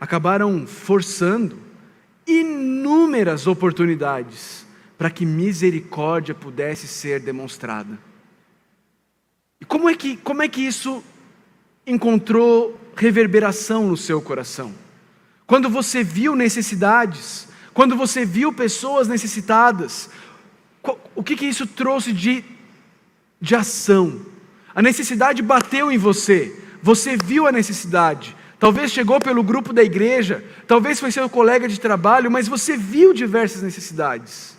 acabaram 0.00 0.66
forçando 0.66 1.58
inúmeras 2.26 3.46
oportunidades 3.46 4.66
para 4.98 5.10
que 5.10 5.26
misericórdia 5.26 6.34
pudesse 6.34 6.88
ser 6.88 7.20
demonstrada. 7.20 7.98
E 9.60 9.64
como 9.64 9.88
é 9.88 9.94
que, 9.94 10.16
como 10.16 10.42
é 10.42 10.48
que 10.48 10.62
isso 10.62 11.02
encontrou 11.86 12.78
reverberação 12.96 13.88
no 13.88 13.96
seu 13.96 14.20
coração? 14.20 14.74
Quando 15.46 15.68
você 15.68 16.02
viu 16.02 16.34
necessidades, 16.34 17.46
quando 17.72 17.96
você 17.96 18.24
viu 18.24 18.52
pessoas 18.52 19.08
necessitadas, 19.08 20.08
o 21.24 21.26
que, 21.26 21.36
que 21.36 21.46
isso 21.46 21.66
trouxe 21.66 22.12
de, 22.12 22.44
de 23.40 23.56
ação? 23.56 24.26
A 24.74 24.82
necessidade 24.82 25.40
bateu 25.40 25.90
em 25.90 25.96
você, 25.96 26.54
você 26.82 27.16
viu 27.16 27.46
a 27.46 27.52
necessidade, 27.52 28.36
talvez 28.58 28.92
chegou 28.92 29.18
pelo 29.18 29.42
grupo 29.42 29.72
da 29.72 29.82
igreja, 29.82 30.44
talvez 30.66 31.00
foi 31.00 31.10
seu 31.10 31.26
colega 31.30 31.66
de 31.66 31.80
trabalho, 31.80 32.30
mas 32.30 32.46
você 32.46 32.76
viu 32.76 33.14
diversas 33.14 33.62
necessidades. 33.62 34.54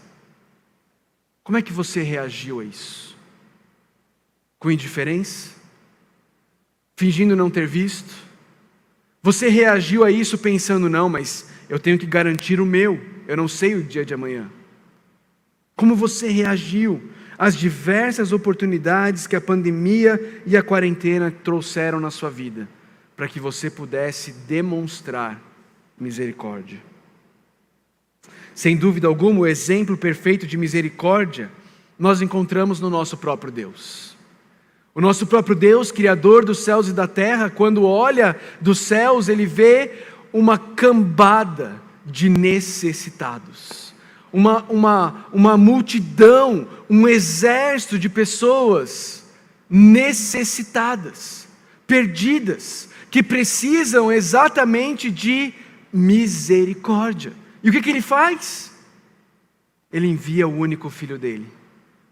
Como 1.44 1.56
é 1.56 1.62
que 1.62 1.72
você 1.72 2.02
reagiu 2.02 2.62
a 2.62 2.64
isso? 2.64 3.16
Com 4.58 4.72
indiferença? 4.72 5.52
Fingindo 6.96 7.36
não 7.36 7.52
ter 7.52 7.68
visto? 7.68 8.12
Você 9.22 9.50
reagiu 9.50 10.04
a 10.04 10.10
isso 10.10 10.36
pensando, 10.36 10.90
não, 10.90 11.10
mas 11.10 11.48
eu 11.70 11.78
tenho 11.78 12.00
que 12.00 12.08
garantir 12.08 12.60
o 12.60 12.66
meu, 12.66 13.00
eu 13.28 13.38
não 13.38 13.48
sei 13.48 13.76
o 13.76 13.84
dia 13.84 14.04
de 14.04 14.16
amanhã. 14.16 14.50
Como 15.76 15.96
você 15.96 16.30
reagiu 16.30 17.02
às 17.38 17.56
diversas 17.56 18.32
oportunidades 18.32 19.28
que 19.28 19.36
a 19.36 19.42
pandemia 19.42 20.42
e 20.46 20.56
a 20.56 20.64
quarentena 20.64 21.30
trouxeram 21.30 22.00
na 22.00 22.10
sua 22.10 22.30
vida, 22.30 22.68
para 23.16 23.28
que 23.28 23.40
você 23.40 23.70
pudesse 23.70 24.32
demonstrar 24.48 25.42
misericórdia? 26.00 26.82
Sem 28.54 28.78
dúvida 28.78 29.08
alguma, 29.08 29.42
o 29.42 29.48
exemplo 29.48 29.98
perfeito 29.98 30.48
de 30.48 30.58
misericórdia 30.58 31.52
nós 32.00 32.22
encontramos 32.22 32.80
no 32.80 32.90
nosso 32.90 33.18
próprio 33.18 33.52
Deus. 33.52 34.16
O 34.94 35.02
nosso 35.02 35.28
próprio 35.28 35.56
Deus, 35.56 35.92
Criador 35.92 36.46
dos 36.46 36.60
céus 36.60 36.88
e 36.88 36.94
da 36.94 37.06
terra, 37.06 37.50
quando 37.50 37.84
olha 37.84 38.40
dos 38.62 38.80
céus, 38.80 39.28
ele 39.28 39.46
vê 39.46 39.92
uma 40.32 40.58
cambada 40.58 41.82
de 42.06 42.30
necessitados, 42.30 43.85
uma, 44.36 44.64
uma, 44.64 45.26
uma 45.32 45.58
multidão, 45.58 46.68
um 46.90 47.08
exército 47.08 47.98
de 47.98 48.10
pessoas 48.10 49.24
necessitadas, 49.70 51.48
perdidas, 51.88 52.90
que 53.10 53.24
precisam 53.24 54.12
exatamente 54.12 55.10
de 55.10 55.54
misericórdia. 55.92 57.32
E 57.64 57.70
o 57.70 57.72
que, 57.72 57.82
que 57.82 57.90
ele 57.90 58.02
faz? 58.02 58.74
Ele 59.90 60.08
envia 60.08 60.46
o 60.46 60.54
único 60.54 60.90
filho 60.90 61.18
dele 61.18 61.48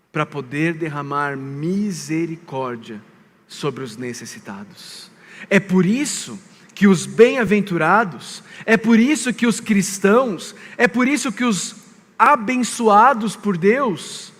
para 0.09 0.25
poder 0.25 0.75
derramar 0.75 1.35
misericórdia 1.35 3.01
sobre 3.49 3.83
os 3.83 3.97
necessitados. 3.97 5.11
É 5.49 5.59
por 5.59 5.85
isso 5.85 6.39
que 6.73 6.87
os 6.87 7.05
bem-aventurados, 7.05 8.41
é 8.65 8.77
por 8.77 8.97
isso 8.97 9.33
que 9.33 9.45
os 9.45 9.59
cristãos, 9.59 10.55
é 10.77 10.87
por 10.87 11.05
isso 11.05 11.29
que 11.29 11.43
os 11.43 11.82
abençoados 12.31 13.35
por 13.35 13.57
Deus 13.57 14.31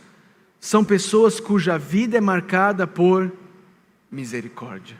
são 0.59 0.83
pessoas 0.85 1.39
cuja 1.39 1.77
vida 1.77 2.17
é 2.17 2.21
marcada 2.21 2.87
por 2.87 3.29
misericórdia. 4.09 4.95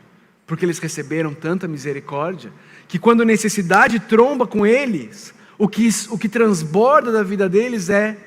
Porque 0.46 0.66
eles 0.66 0.78
receberam 0.78 1.32
tanta 1.32 1.66
misericórdia 1.66 2.52
que 2.86 2.98
quando 2.98 3.22
a 3.22 3.24
necessidade 3.24 3.98
tromba 3.98 4.46
com 4.46 4.66
eles, 4.66 5.32
o 5.56 5.66
que, 5.66 5.88
o 6.10 6.18
que 6.18 6.28
transborda 6.28 7.10
da 7.10 7.22
vida 7.22 7.48
deles 7.48 7.88
é 7.88 8.18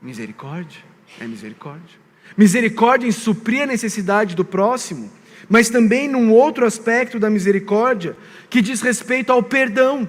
misericórdia 0.00 0.80
é 1.20 1.26
misericórdia. 1.26 1.98
Misericórdia 2.36 3.06
em 3.06 3.12
suprir 3.12 3.62
a 3.62 3.66
necessidade 3.66 4.34
do 4.34 4.44
próximo, 4.44 5.10
mas 5.48 5.68
também 5.68 6.08
num 6.08 6.32
outro 6.32 6.64
aspecto 6.64 7.18
da 7.18 7.28
misericórdia 7.28 8.16
que 8.48 8.62
diz 8.62 8.80
respeito 8.80 9.32
ao 9.32 9.42
perdão. 9.42 10.08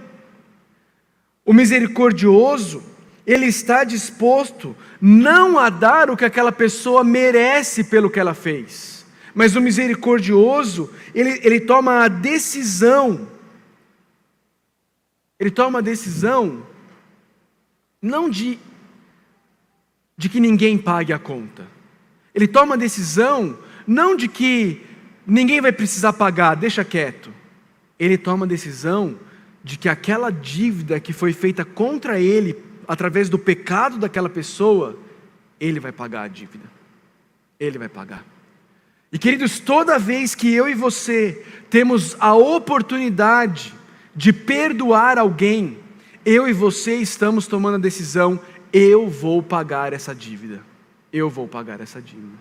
O 1.45 1.53
misericordioso, 1.53 2.83
ele 3.31 3.45
está 3.45 3.83
disposto 3.83 4.75
não 4.99 5.59
a 5.59 5.69
dar 5.69 6.09
o 6.09 6.17
que 6.17 6.25
aquela 6.25 6.51
pessoa 6.51 7.03
merece 7.03 7.83
pelo 7.83 8.09
que 8.09 8.19
ela 8.19 8.33
fez, 8.33 9.05
mas 9.35 9.55
o 9.55 9.61
misericordioso, 9.61 10.91
ele, 11.13 11.39
ele 11.43 11.59
toma 11.59 12.05
a 12.05 12.07
decisão, 12.07 13.27
ele 15.39 15.51
toma 15.51 15.77
a 15.77 15.81
decisão 15.83 16.65
não 18.01 18.29
de 18.29 18.57
de 20.17 20.27
que 20.27 20.39
ninguém 20.39 20.77
pague 20.77 21.13
a 21.13 21.19
conta. 21.19 21.65
Ele 22.35 22.45
toma 22.45 22.75
a 22.75 22.77
decisão 22.77 23.57
não 23.87 24.17
de 24.17 24.27
que 24.27 24.81
ninguém 25.25 25.61
vai 25.61 25.71
precisar 25.71 26.11
pagar, 26.13 26.55
deixa 26.55 26.83
quieto. 26.83 27.31
Ele 27.97 28.17
toma 28.17 28.45
a 28.45 28.49
decisão 28.49 29.17
de 29.63 29.77
que 29.77 29.87
aquela 29.87 30.29
dívida 30.29 30.99
que 30.99 31.13
foi 31.13 31.31
feita 31.31 31.63
contra 31.63 32.19
ele, 32.19 32.57
através 32.89 33.29
do 33.29 33.37
pecado 33.37 33.99
daquela 33.99 34.27
pessoa, 34.27 34.97
ele 35.59 35.79
vai 35.79 35.91
pagar 35.91 36.23
a 36.23 36.27
dívida. 36.27 36.65
Ele 37.59 37.77
vai 37.77 37.87
pagar. 37.87 38.25
E 39.13 39.19
queridos, 39.19 39.59
toda 39.59 39.99
vez 39.99 40.33
que 40.33 40.51
eu 40.51 40.67
e 40.67 40.73
você 40.73 41.45
temos 41.69 42.17
a 42.19 42.33
oportunidade 42.33 43.75
de 44.15 44.33
perdoar 44.33 45.19
alguém, 45.19 45.77
eu 46.25 46.47
e 46.47 46.53
você 46.53 46.95
estamos 46.95 47.45
tomando 47.45 47.75
a 47.75 47.79
decisão 47.79 48.39
eu 48.73 49.07
vou 49.07 49.43
pagar 49.43 49.93
essa 49.93 50.13
dívida. 50.15 50.61
Eu 51.13 51.29
vou 51.29 51.47
pagar 51.47 51.81
essa 51.81 52.01
dívida. 52.01 52.37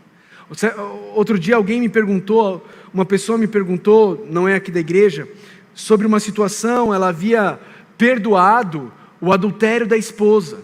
Outro 1.14 1.38
dia 1.38 1.56
alguém 1.56 1.78
me 1.78 1.90
perguntou, 1.90 2.66
uma 2.92 3.04
pessoa 3.04 3.36
me 3.36 3.46
perguntou, 3.46 4.26
não 4.30 4.48
é 4.48 4.54
aqui 4.54 4.70
da 4.70 4.80
igreja, 4.80 5.28
sobre 5.74 6.06
uma 6.06 6.20
situação, 6.20 6.92
ela 6.92 7.08
havia 7.08 7.60
perdoado 7.98 8.90
o 9.20 9.32
adultério 9.32 9.86
da 9.86 9.96
esposa. 9.96 10.62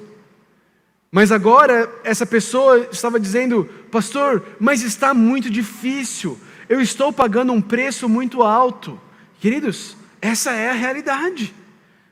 Mas 1.10 1.30
agora 1.30 1.88
essa 2.02 2.26
pessoa 2.26 2.88
estava 2.90 3.20
dizendo, 3.20 3.68
pastor, 3.90 4.42
mas 4.58 4.82
está 4.82 5.14
muito 5.14 5.48
difícil, 5.48 6.38
eu 6.68 6.80
estou 6.80 7.12
pagando 7.12 7.52
um 7.52 7.60
preço 7.60 8.08
muito 8.08 8.42
alto. 8.42 9.00
Queridos, 9.38 9.96
essa 10.20 10.52
é 10.52 10.70
a 10.70 10.74
realidade. 10.74 11.54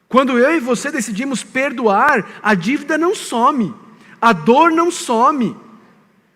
Quando 0.09 0.39
eu 0.39 0.55
e 0.57 0.61
você 0.61 0.91
decidimos 0.91 1.43
perdoar, 1.43 2.41
a 2.43 2.55
dívida 2.55 2.99
não 2.99 3.15
some, 3.15 3.75
a 4.21 4.33
dor 4.33 4.71
não 4.71 4.91
some. 4.91 5.57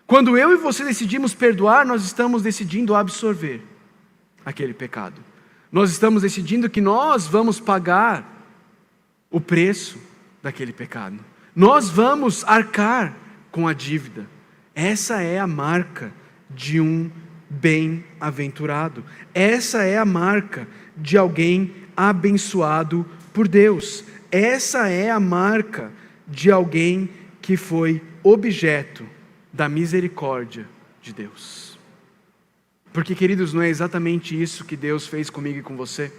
Quando 0.05 0.37
eu 0.37 0.51
e 0.51 0.55
você 0.55 0.83
decidimos 0.83 1.33
perdoar, 1.33 1.85
nós 1.85 2.03
estamos 2.03 2.41
decidindo 2.41 2.95
absorver 2.95 3.61
aquele 4.45 4.73
pecado. 4.73 5.21
Nós 5.71 5.91
estamos 5.91 6.21
decidindo 6.21 6.69
que 6.69 6.81
nós 6.81 7.27
vamos 7.27 7.59
pagar 7.59 8.36
o 9.37 9.41
preço 9.41 9.99
daquele 10.41 10.73
pecado. 10.73 11.19
Nós 11.55 11.89
vamos 11.89 12.43
arcar 12.43 13.15
com 13.51 13.67
a 13.67 13.73
dívida. 13.73 14.25
Essa 14.73 15.21
é 15.21 15.39
a 15.39 15.45
marca 15.45 16.11
de 16.49 16.81
um 16.81 17.11
bem-aventurado. 17.47 19.05
Essa 19.35 19.83
é 19.83 19.95
a 19.95 20.05
marca 20.05 20.67
de 20.97 21.19
alguém 21.19 21.71
abençoado 21.95 23.05
por 23.31 23.47
Deus. 23.47 24.03
Essa 24.31 24.89
é 24.89 25.11
a 25.11 25.19
marca 25.19 25.91
de 26.27 26.49
alguém 26.49 27.07
que 27.39 27.55
foi 27.55 28.01
objeto 28.23 29.05
da 29.53 29.69
misericórdia 29.69 30.67
de 30.99 31.13
Deus. 31.13 31.77
Porque, 32.91 33.13
queridos, 33.13 33.53
não 33.53 33.61
é 33.61 33.69
exatamente 33.69 34.39
isso 34.39 34.65
que 34.65 34.75
Deus 34.75 35.05
fez 35.05 35.29
comigo 35.29 35.59
e 35.59 35.63
com 35.63 35.77
você? 35.77 36.11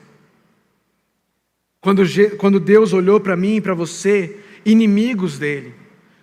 Quando, 1.81 2.03
quando 2.37 2.59
Deus 2.59 2.93
olhou 2.93 3.21
para 3.21 3.37
mim 3.37 3.57
e 3.57 3.61
para 3.61 3.75
você, 3.75 4.39
inimigos 4.65 5.39
dele, 5.39 5.75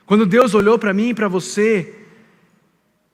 quando 0.05 0.25
Deus 0.25 0.53
olhou 0.53 0.77
para 0.77 0.93
mim 0.93 1.09
e 1.09 1.13
para 1.13 1.27
você, 1.27 1.93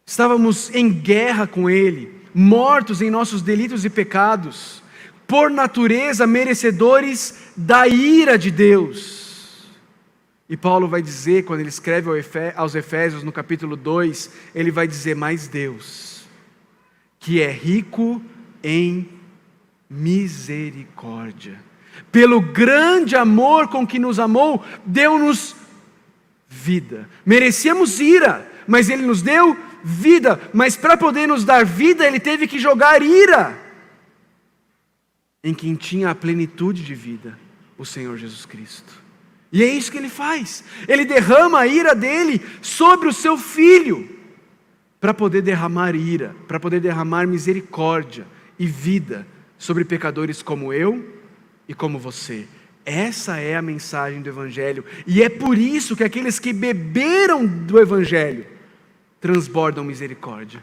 estávamos 0.06 0.74
em 0.74 0.92
guerra 0.92 1.48
com 1.48 1.70
Ele, 1.70 2.12
mortos 2.34 3.02
em 3.02 3.10
nossos 3.10 3.42
delitos 3.42 3.86
e 3.86 3.90
pecados, 3.90 4.82
por 5.28 5.50
natureza 5.50 6.28
merecedores 6.28 7.52
da 7.56 7.88
ira 7.88 8.38
de 8.38 8.52
Deus. 8.52 9.22
E 10.50 10.58
Paulo 10.58 10.90
vai 10.90 11.02
dizer, 11.02 11.46
quando 11.46 11.62
ele 11.62 11.70
escreve 11.70 12.10
aos 12.58 12.76
Efésios, 12.76 13.24
no 13.24 13.32
capítulo 13.32 13.78
2, 13.78 14.30
ele 14.54 14.70
vai 14.70 14.86
dizer: 14.86 15.16
Mas 15.16 15.48
Deus, 15.48 16.26
que 17.18 17.42
é 17.42 17.50
rico 17.50 18.22
em 18.62 19.08
misericórdia, 19.90 21.58
pelo 22.12 22.42
grande 22.42 23.16
amor 23.16 23.68
com 23.68 23.88
que 23.88 23.98
nos 23.98 24.20
amou, 24.20 24.64
deu-nos 24.86 25.56
vida. 26.48 27.10
Merecíamos 27.26 28.00
ira, 28.00 28.50
mas 28.68 28.90
Ele 28.90 29.04
nos 29.04 29.22
deu 29.22 29.58
vida. 29.84 30.40
Mas 30.54 30.76
para 30.76 30.98
poder 30.98 31.28
nos 31.28 31.46
dar 31.46 31.66
vida, 31.66 32.06
Ele 32.06 32.20
teve 32.20 32.48
que 32.48 32.60
jogar 32.60 33.02
ira 33.02 33.58
em 35.44 35.54
quem 35.54 35.74
tinha 35.76 36.10
a 36.10 36.16
plenitude 36.16 36.84
de 36.84 36.94
vida, 36.94 37.38
o 37.78 37.86
Senhor 37.86 38.18
Jesus 38.18 38.46
Cristo. 38.46 39.02
E 39.52 39.64
é 39.64 39.68
isso 39.68 39.92
que 39.92 39.98
ele 39.98 40.08
faz. 40.08 40.64
Ele 40.88 41.04
derrama 41.04 41.60
a 41.60 41.68
ira 41.68 41.96
dele 41.96 42.42
sobre 42.62 43.10
o 43.10 43.14
seu 43.14 43.38
filho, 43.38 44.08
para 45.00 45.14
poder 45.14 45.42
derramar 45.42 45.96
ira, 45.96 46.36
para 46.48 46.60
poder 46.60 46.80
derramar 46.80 47.26
misericórdia 47.26 48.26
e 48.60 48.68
vida 48.68 49.26
sobre 49.58 49.84
pecadores 49.84 50.44
como 50.44 50.72
eu 50.72 51.11
e 51.72 51.74
como 51.74 51.98
você. 51.98 52.46
Essa 52.86 53.38
é 53.38 53.56
a 53.56 53.62
mensagem 53.62 54.22
do 54.22 54.28
Evangelho, 54.28 54.84
e 55.08 55.24
é 55.24 55.30
por 55.30 55.58
isso 55.58 55.96
que 55.96 56.04
aqueles 56.04 56.38
que 56.38 56.52
beberam 56.52 57.48
do 57.48 57.80
Evangelho 57.80 58.46
transbordam 59.22 59.84
misericórdia. 59.84 60.62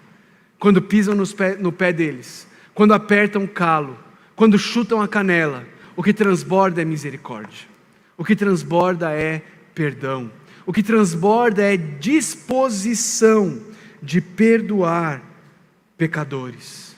Quando 0.58 0.82
pisam 0.82 1.14
no 1.14 1.72
pé 1.72 1.92
deles, 1.92 2.46
quando 2.74 2.92
apertam 2.92 3.44
o 3.44 3.48
calo, 3.48 3.98
quando 4.36 4.58
chutam 4.58 5.00
a 5.00 5.08
canela, 5.08 5.64
o 5.96 6.02
que 6.02 6.12
transborda 6.12 6.82
é 6.82 6.84
misericórdia, 6.84 7.66
o 8.16 8.24
que 8.24 8.36
transborda 8.36 9.10
é 9.10 9.40
perdão, 9.74 10.30
o 10.66 10.72
que 10.72 10.82
transborda 10.82 11.62
é 11.62 11.76
disposição 11.76 13.62
de 14.02 14.20
perdoar 14.20 15.22
pecadores. 15.96 16.94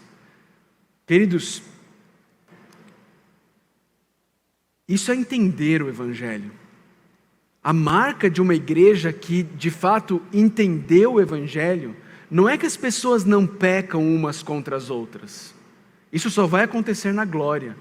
Queridos, 1.06 1.62
isso 4.90 5.12
é 5.12 5.14
entender 5.14 5.84
o 5.84 5.88
Evangelho. 5.88 6.50
A 7.62 7.72
marca 7.72 8.28
de 8.28 8.42
uma 8.42 8.56
igreja 8.56 9.12
que 9.12 9.44
de 9.44 9.70
fato 9.70 10.20
entendeu 10.32 11.12
o 11.12 11.20
Evangelho 11.20 11.94
não 12.28 12.48
é 12.48 12.58
que 12.58 12.66
as 12.66 12.76
pessoas 12.76 13.24
não 13.24 13.46
pecam 13.46 14.04
umas 14.04 14.42
contra 14.42 14.74
as 14.74 14.90
outras. 14.90 15.54
Isso 16.12 16.28
só 16.28 16.44
vai 16.44 16.64
acontecer 16.64 17.12
na 17.12 17.24
glória. 17.24 17.76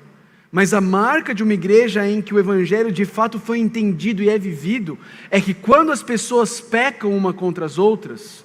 Mas 0.52 0.72
a 0.72 0.80
marca 0.80 1.34
de 1.34 1.42
uma 1.42 1.56
igreja 1.56 2.08
em 2.08 2.22
que 2.22 2.34
o 2.34 2.40
evangelho 2.40 2.92
de 2.92 3.06
fato 3.06 3.40
foi 3.40 3.58
entendido 3.58 4.22
e 4.22 4.30
é 4.30 4.38
vivido 4.38 4.98
é 5.32 5.42
que 5.42 5.54
quando 5.54 5.92
as 5.92 6.04
pessoas 6.04 6.62
pecam 6.62 7.16
uma 7.16 7.34
contra 7.34 7.66
as 7.66 7.80
outras, 7.80 8.44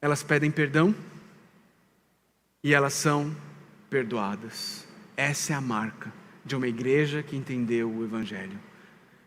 elas 0.00 0.22
pedem 0.22 0.50
perdão 0.50 0.94
e 2.62 2.74
elas 2.74 2.94
são 2.94 3.34
perdoadas. 3.88 4.86
Essa 5.16 5.52
é 5.52 5.56
a 5.56 5.60
marca 5.60 6.23
de 6.44 6.54
uma 6.54 6.68
igreja 6.68 7.22
que 7.22 7.36
entendeu 7.36 7.90
o 7.90 8.04
Evangelho. 8.04 8.58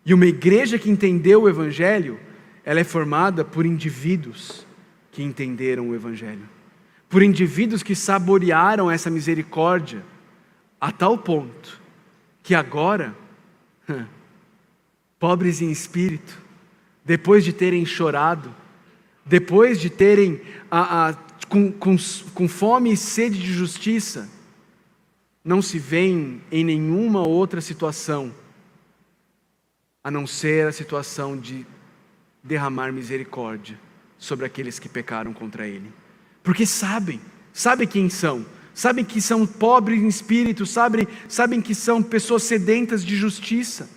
E 0.05 0.13
uma 0.13 0.25
igreja 0.25 0.77
que 0.77 0.89
entendeu 0.89 1.43
o 1.43 1.49
Evangelho, 1.49 2.19
ela 2.63 2.79
é 2.79 2.83
formada 2.83 3.43
por 3.43 3.65
indivíduos 3.65 4.65
que 5.11 5.23
entenderam 5.23 5.89
o 5.89 5.95
Evangelho, 5.95 6.47
por 7.09 7.23
indivíduos 7.23 7.81
que 7.81 7.95
saborearam 7.95 8.89
essa 8.89 9.09
misericórdia 9.09 10.03
a 10.79 10.91
tal 10.91 11.17
ponto 11.17 11.81
que 12.43 12.53
agora, 12.55 13.15
pobres 15.19 15.61
em 15.61 15.71
espírito, 15.71 16.37
depois 17.03 17.43
de 17.43 17.51
terem 17.51 17.85
chorado, 17.85 18.53
depois 19.25 19.79
de 19.79 19.89
terem 19.89 20.39
a, 20.71 21.09
a, 21.09 21.13
com, 21.49 21.71
com, 21.71 21.97
com 22.33 22.47
fome 22.47 22.93
e 22.93 22.97
sede 22.97 23.37
de 23.37 23.51
justiça, 23.51 24.29
não 25.47 25.61
se 25.61 25.79
veem 25.79 26.41
em 26.51 26.61
nenhuma 26.61 27.25
outra 27.25 27.61
situação 27.61 28.35
a 30.03 30.11
não 30.11 30.27
ser 30.27 30.67
a 30.67 30.73
situação 30.73 31.37
de 31.37 31.65
derramar 32.43 32.91
misericórdia 32.91 33.79
sobre 34.17 34.45
aqueles 34.45 34.77
que 34.77 34.89
pecaram 34.89 35.31
contra 35.33 35.65
Ele. 35.65 35.89
Porque 36.43 36.65
sabem, 36.65 37.21
sabem 37.53 37.87
quem 37.87 38.09
são, 38.09 38.45
sabem 38.73 39.05
que 39.05 39.21
são 39.21 39.47
pobres 39.47 40.01
em 40.01 40.07
espírito, 40.09 40.65
sabem, 40.65 41.07
sabem 41.29 41.61
que 41.61 41.73
são 41.73 42.03
pessoas 42.03 42.43
sedentas 42.43 43.03
de 43.03 43.15
justiça. 43.15 43.89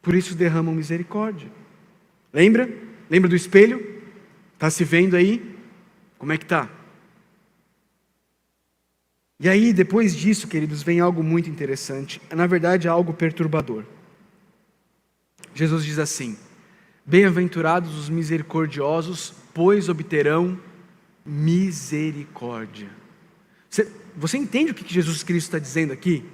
Por 0.00 0.14
isso 0.14 0.34
derramam 0.34 0.74
misericórdia. 0.74 1.50
Lembra? 2.32 2.66
Lembra 3.10 3.28
do 3.28 3.36
espelho? 3.36 4.02
Está 4.54 4.70
se 4.70 4.84
vendo 4.84 5.16
aí? 5.16 5.54
Como 6.16 6.32
é 6.32 6.38
que 6.38 6.44
está? 6.44 6.70
E 9.38 9.48
aí, 9.48 9.72
depois 9.72 10.16
disso, 10.16 10.48
queridos, 10.48 10.82
vem 10.82 11.00
algo 11.00 11.22
muito 11.22 11.50
interessante. 11.50 12.20
Na 12.34 12.46
verdade, 12.46 12.86
é 12.86 12.90
algo 12.90 13.12
perturbador. 13.12 13.84
Jesus 15.54 15.84
diz 15.84 15.98
assim: 15.98 16.36
Bem-aventurados 17.04 17.96
os 17.98 18.08
misericordiosos, 18.08 19.34
pois 19.52 19.88
obterão 19.88 20.58
misericórdia. 21.24 22.88
Você, 23.68 23.90
você 24.16 24.38
entende 24.38 24.70
o 24.70 24.74
que 24.74 24.92
Jesus 24.92 25.22
Cristo 25.22 25.48
está 25.48 25.58
dizendo 25.58 25.92
aqui? 25.92 26.24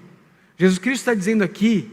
Jesus 0.57 0.79
Cristo 0.79 1.01
está 1.01 1.15
dizendo 1.15 1.43
aqui 1.43 1.91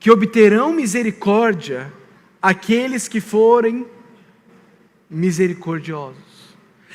que 0.00 0.10
obterão 0.10 0.72
misericórdia 0.72 1.92
aqueles 2.40 3.08
que 3.08 3.20
forem 3.20 3.86
misericordiosos. 5.10 6.27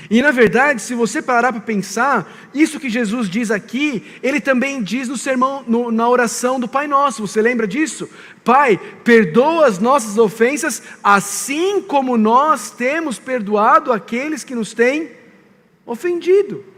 E 0.10 0.22
na 0.22 0.32
verdade, 0.32 0.82
se 0.82 0.96
você 0.96 1.22
parar 1.22 1.52
para 1.52 1.62
pensar, 1.62 2.32
isso 2.54 2.80
que 2.80 2.90
Jesus 2.90 3.30
diz 3.30 3.52
aqui, 3.52 4.04
ele 4.22 4.42
também 4.42 4.82
diz 4.82 5.08
no 5.08 5.18
sermão, 5.18 5.64
no, 5.68 5.92
na 5.92 6.10
oração 6.10 6.60
do 6.60 6.68
Pai 6.68 6.88
Nosso. 6.88 7.26
Você 7.26 7.42
lembra 7.42 7.68
disso? 7.68 8.10
Pai, 8.44 8.80
perdoa 9.04 9.68
as 9.68 9.80
nossas 9.80 10.18
ofensas, 10.18 10.82
assim 11.04 11.82
como 11.82 12.18
nós 12.18 12.72
temos 12.72 13.20
perdoado 13.20 13.92
aqueles 13.92 14.44
que 14.44 14.56
nos 14.56 14.74
têm 14.74 15.12
ofendido. 15.86 16.73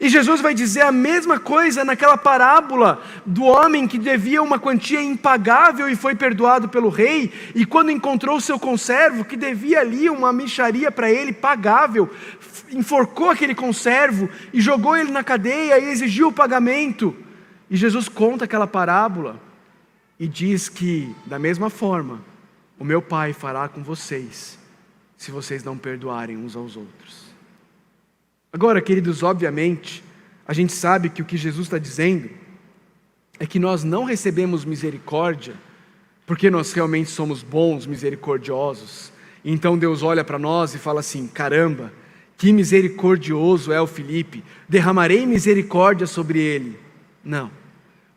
E 0.00 0.08
Jesus 0.08 0.40
vai 0.40 0.54
dizer 0.54 0.82
a 0.82 0.92
mesma 0.92 1.38
coisa 1.38 1.84
naquela 1.84 2.16
parábola 2.16 3.02
do 3.24 3.44
homem 3.44 3.86
que 3.86 3.98
devia 3.98 4.42
uma 4.42 4.58
quantia 4.58 5.00
impagável 5.00 5.88
e 5.88 5.94
foi 5.94 6.14
perdoado 6.14 6.68
pelo 6.68 6.88
rei, 6.88 7.32
e 7.54 7.64
quando 7.64 7.90
encontrou 7.90 8.40
seu 8.40 8.58
conservo 8.58 9.24
que 9.24 9.36
devia 9.36 9.80
ali 9.80 10.10
uma 10.10 10.32
micharia 10.32 10.90
para 10.90 11.10
ele 11.10 11.32
pagável, 11.32 12.10
enforcou 12.70 13.30
aquele 13.30 13.54
conservo 13.54 14.28
e 14.52 14.60
jogou 14.60 14.96
ele 14.96 15.10
na 15.10 15.22
cadeia 15.22 15.78
e 15.78 15.90
exigiu 15.90 16.28
o 16.28 16.32
pagamento. 16.32 17.14
E 17.70 17.76
Jesus 17.76 18.08
conta 18.08 18.44
aquela 18.44 18.66
parábola 18.66 19.40
e 20.18 20.26
diz 20.26 20.68
que, 20.68 21.14
da 21.26 21.38
mesma 21.38 21.70
forma, 21.70 22.20
o 22.78 22.84
meu 22.84 23.00
Pai 23.00 23.32
fará 23.32 23.68
com 23.68 23.82
vocês, 23.82 24.58
se 25.16 25.30
vocês 25.30 25.62
não 25.64 25.78
perdoarem 25.78 26.36
uns 26.36 26.56
aos 26.56 26.76
outros. 26.76 27.23
Agora, 28.54 28.80
queridos, 28.80 29.24
obviamente, 29.24 30.04
a 30.46 30.52
gente 30.52 30.72
sabe 30.72 31.10
que 31.10 31.20
o 31.20 31.24
que 31.24 31.36
Jesus 31.36 31.66
está 31.66 31.76
dizendo 31.76 32.30
é 33.40 33.44
que 33.44 33.58
nós 33.58 33.82
não 33.82 34.04
recebemos 34.04 34.64
misericórdia 34.64 35.54
porque 36.24 36.48
nós 36.48 36.72
realmente 36.72 37.10
somos 37.10 37.42
bons, 37.42 37.84
misericordiosos. 37.84 39.12
Então 39.44 39.76
Deus 39.76 40.04
olha 40.04 40.22
para 40.22 40.38
nós 40.38 40.72
e 40.72 40.78
fala 40.78 41.00
assim: 41.00 41.26
caramba, 41.26 41.92
que 42.38 42.52
misericordioso 42.52 43.72
é 43.72 43.80
o 43.80 43.88
Felipe, 43.88 44.44
derramarei 44.68 45.26
misericórdia 45.26 46.06
sobre 46.06 46.38
ele. 46.38 46.78
Não. 47.24 47.50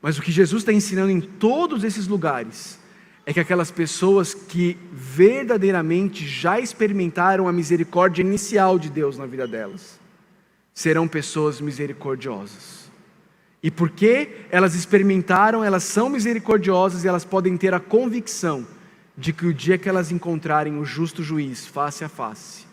Mas 0.03 0.19
o 0.19 0.21
que 0.21 0.31
Jesus 0.31 0.61
está 0.61 0.71
ensinando 0.71 1.09
em 1.09 1.19
todos 1.19 1.83
esses 1.83 2.05
lugares 2.05 2.79
é 3.25 3.33
que 3.33 3.39
aquelas 3.39 3.71
pessoas 3.71 4.35
que 4.35 4.77
verdadeiramente 4.93 6.27
já 6.27 6.59
experimentaram 6.59 7.47
a 7.47 7.51
misericórdia 7.51 8.21
inicial 8.21 8.77
de 8.77 8.91
Deus 8.91 9.17
na 9.17 9.25
vida 9.25 9.47
delas, 9.47 9.99
serão 10.77 11.07
pessoas 11.07 11.59
misericordiosas. 11.59 12.91
E 13.63 13.71
porque 13.71 14.45
elas 14.51 14.75
experimentaram, 14.75 15.63
elas 15.63 15.81
são 15.81 16.07
misericordiosas 16.07 17.03
e 17.03 17.07
elas 17.07 17.25
podem 17.25 17.57
ter 17.57 17.73
a 17.73 17.79
convicção 17.79 18.63
de 19.17 19.33
que 19.33 19.47
o 19.47 19.53
dia 19.55 19.79
que 19.79 19.89
elas 19.89 20.11
encontrarem 20.11 20.77
o 20.77 20.85
justo 20.85 21.23
juiz 21.23 21.65
face 21.65 22.03
a 22.03 22.07
face, 22.07 22.67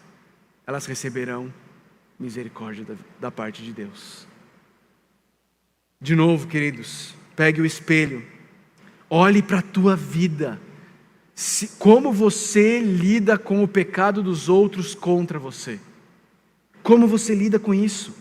elas 0.66 0.84
receberão 0.84 1.50
misericórdia 2.20 2.84
da, 2.84 2.94
da 3.18 3.30
parte 3.30 3.62
de 3.62 3.72
Deus. 3.72 4.28
De 5.98 6.14
novo, 6.14 6.46
queridos, 6.46 7.14
pegue 7.34 7.62
o 7.62 7.66
espelho, 7.66 8.22
olhe 9.08 9.42
para 9.42 9.60
a 9.60 9.62
tua 9.62 9.96
vida, 9.96 10.60
se, 11.34 11.68
como 11.78 12.12
você 12.12 12.80
lida 12.80 13.38
com 13.38 13.64
o 13.64 13.68
pecado 13.68 14.22
dos 14.22 14.50
outros 14.50 14.94
contra 14.94 15.38
você. 15.38 15.80
Como 16.84 17.08
você 17.08 17.34
lida 17.34 17.58
com 17.58 17.72
isso? 17.72 18.14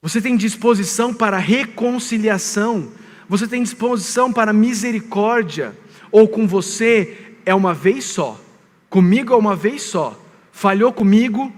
Você 0.00 0.22
tem 0.22 0.36
disposição 0.36 1.12
para 1.12 1.38
reconciliação? 1.38 2.92
Você 3.28 3.48
tem 3.48 3.64
disposição 3.64 4.32
para 4.32 4.52
misericórdia? 4.52 5.76
Ou 6.12 6.28
com 6.28 6.46
você 6.46 7.34
é 7.44 7.52
uma 7.52 7.74
vez 7.74 8.04
só? 8.04 8.40
Comigo 8.88 9.34
é 9.34 9.36
uma 9.36 9.56
vez 9.56 9.82
só? 9.82 10.16
Falhou 10.52 10.92
comigo? 10.92 11.52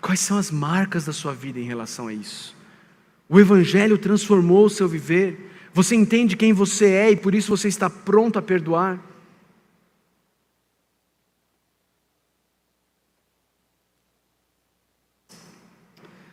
Quais 0.00 0.18
são 0.18 0.36
as 0.36 0.50
marcas 0.50 1.04
da 1.04 1.12
sua 1.12 1.32
vida 1.32 1.60
em 1.60 1.64
relação 1.64 2.08
a 2.08 2.12
isso? 2.12 2.56
O 3.28 3.38
Evangelho 3.38 3.96
transformou 3.96 4.66
o 4.66 4.70
seu 4.70 4.88
viver. 4.88 5.52
Você 5.72 5.94
entende 5.94 6.36
quem 6.36 6.52
você 6.52 6.86
é 6.86 7.12
e 7.12 7.16
por 7.16 7.32
isso 7.32 7.56
você 7.56 7.68
está 7.68 7.88
pronto 7.88 8.40
a 8.40 8.42
perdoar? 8.42 9.11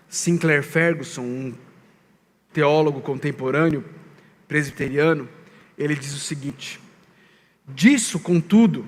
Sinclair 0.10 0.64
Ferguson, 0.64 1.22
um 1.22 1.54
teólogo 2.52 3.00
contemporâneo 3.00 3.86
presbiteriano, 4.48 5.30
ele 5.78 5.96
diz 5.96 6.14
o 6.16 6.20
seguinte: 6.20 6.80
Disso, 7.68 8.20
contudo, 8.20 8.86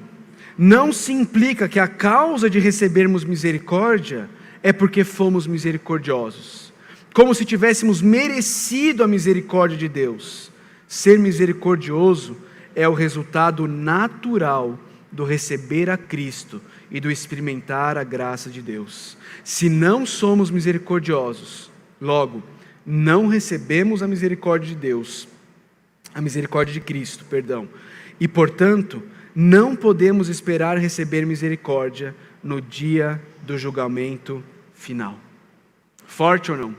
não 0.57 0.91
se 0.91 1.13
implica 1.13 1.69
que 1.69 1.79
a 1.79 1.87
causa 1.87 2.49
de 2.49 2.59
recebermos 2.59 3.23
misericórdia 3.23 4.27
é 4.63 4.73
porque 4.73 5.03
fomos 5.03 5.45
misericordiosos, 5.45 6.73
como 7.13 7.35
se 7.35 7.45
tivéssemos 7.45 8.01
merecido 8.01 9.03
a 9.03 9.07
misericórdia 9.07 9.77
de 9.77 9.87
Deus. 9.87 10.51
Ser 10.87 11.19
misericordioso 11.19 12.35
é 12.75 12.87
o 12.87 12.93
resultado 12.93 13.67
natural 13.67 14.77
do 15.11 15.23
receber 15.23 15.89
a 15.89 15.97
Cristo 15.97 16.61
e 16.91 16.99
do 16.99 17.09
experimentar 17.09 17.97
a 17.97 18.03
graça 18.03 18.49
de 18.49 18.61
Deus. 18.61 19.17
Se 19.43 19.69
não 19.69 20.05
somos 20.05 20.51
misericordiosos, 20.51 21.71
logo, 21.99 22.43
não 22.85 23.27
recebemos 23.27 24.03
a 24.03 24.07
misericórdia 24.07 24.69
de 24.69 24.75
Deus, 24.75 25.27
a 26.13 26.21
misericórdia 26.21 26.73
de 26.73 26.81
Cristo, 26.81 27.23
perdão, 27.25 27.67
e 28.19 28.27
portanto, 28.27 29.01
não 29.33 29.75
podemos 29.75 30.27
esperar 30.27 30.77
receber 30.77 31.25
misericórdia 31.25 32.13
no 32.43 32.59
dia 32.61 33.21
do 33.43 33.57
julgamento 33.57 34.43
final. 34.73 35.17
Forte 36.05 36.51
ou 36.51 36.57
não? 36.57 36.75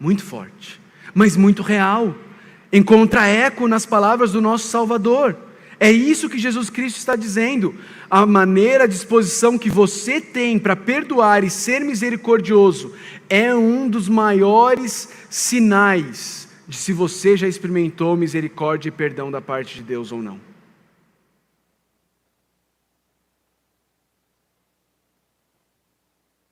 Muito 0.00 0.24
forte, 0.24 0.80
mas 1.14 1.36
muito 1.36 1.62
real. 1.62 2.14
Encontra 2.72 3.26
eco 3.26 3.68
nas 3.68 3.84
palavras 3.84 4.32
do 4.32 4.40
nosso 4.40 4.68
Salvador. 4.68 5.36
É 5.78 5.90
isso 5.92 6.30
que 6.30 6.38
Jesus 6.38 6.70
Cristo 6.70 6.96
está 6.96 7.14
dizendo. 7.16 7.74
A 8.08 8.24
maneira, 8.24 8.84
a 8.84 8.86
disposição 8.86 9.58
que 9.58 9.68
você 9.68 10.20
tem 10.20 10.58
para 10.58 10.74
perdoar 10.74 11.44
e 11.44 11.50
ser 11.50 11.80
misericordioso 11.80 12.94
é 13.28 13.54
um 13.54 13.88
dos 13.88 14.08
maiores 14.08 15.08
sinais 15.28 16.48
de 16.66 16.76
se 16.76 16.92
você 16.92 17.36
já 17.36 17.46
experimentou 17.46 18.16
misericórdia 18.16 18.88
e 18.88 18.92
perdão 18.92 19.30
da 19.30 19.40
parte 19.40 19.76
de 19.76 19.82
Deus 19.82 20.12
ou 20.12 20.22
não. 20.22 20.40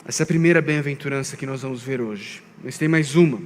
Essa 0.07 0.23
é 0.23 0.25
a 0.25 0.27
primeira 0.27 0.61
bem-aventurança 0.61 1.35
que 1.35 1.47
nós 1.47 1.63
vamos 1.63 1.83
ver 1.83 2.01
hoje. 2.01 2.43
Mas 2.63 2.77
tem 2.77 2.87
mais 2.87 3.17
uma. 3.17 3.41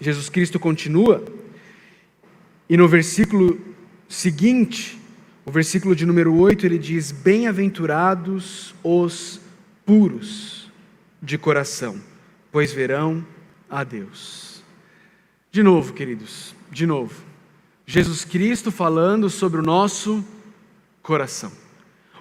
Jesus 0.00 0.28
Cristo 0.28 0.58
continua, 0.58 1.24
e 2.68 2.76
no 2.76 2.88
versículo 2.88 3.75
seguinte, 4.08 5.00
o 5.44 5.50
versículo 5.50 5.94
de 5.94 6.04
número 6.04 6.34
8, 6.34 6.66
ele 6.66 6.78
diz: 6.78 7.12
Bem-aventurados 7.12 8.74
os 8.82 9.40
puros 9.84 10.70
de 11.22 11.38
coração, 11.38 12.00
pois 12.50 12.72
verão 12.72 13.24
a 13.70 13.84
Deus. 13.84 14.62
De 15.50 15.62
novo, 15.62 15.92
queridos, 15.92 16.54
de 16.70 16.86
novo. 16.86 17.14
Jesus 17.86 18.24
Cristo 18.24 18.70
falando 18.72 19.30
sobre 19.30 19.60
o 19.60 19.62
nosso 19.62 20.24
coração. 21.02 21.52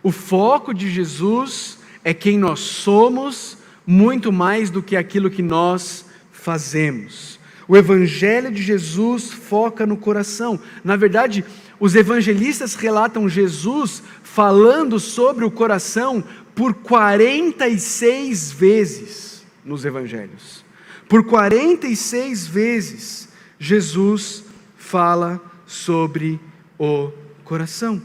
O 0.04 0.12
foco 0.12 0.74
de 0.74 0.90
Jesus 0.92 1.80
é 2.04 2.14
quem 2.14 2.38
nós 2.38 2.60
somos, 2.60 3.58
muito 3.86 4.32
mais 4.32 4.70
do 4.70 4.84
que 4.84 4.96
aquilo 4.96 5.32
que 5.32 5.42
nós 5.42 6.06
fazemos. 6.32 7.40
O 7.68 7.76
Evangelho 7.76 8.52
de 8.52 8.62
Jesus 8.62 9.32
foca 9.32 9.86
no 9.86 9.98
coração. 9.98 10.60
Na 10.84 10.96
verdade, 10.96 11.44
os 11.80 11.96
evangelistas 11.96 12.76
relatam 12.76 13.28
Jesus 13.28 14.04
falando 14.24 15.00
sobre 15.00 15.44
o 15.44 15.52
coração 15.52 16.24
por 16.54 16.74
46 16.74 18.52
vezes 18.52 19.46
nos 19.64 19.84
evangelhos. 19.84 20.64
Por 21.10 21.26
46 21.26 22.48
vezes, 22.48 23.30
Jesus 23.60 24.44
fala 24.78 25.42
sobre 25.66 26.40
o 26.80 27.12
coração. 27.44 28.02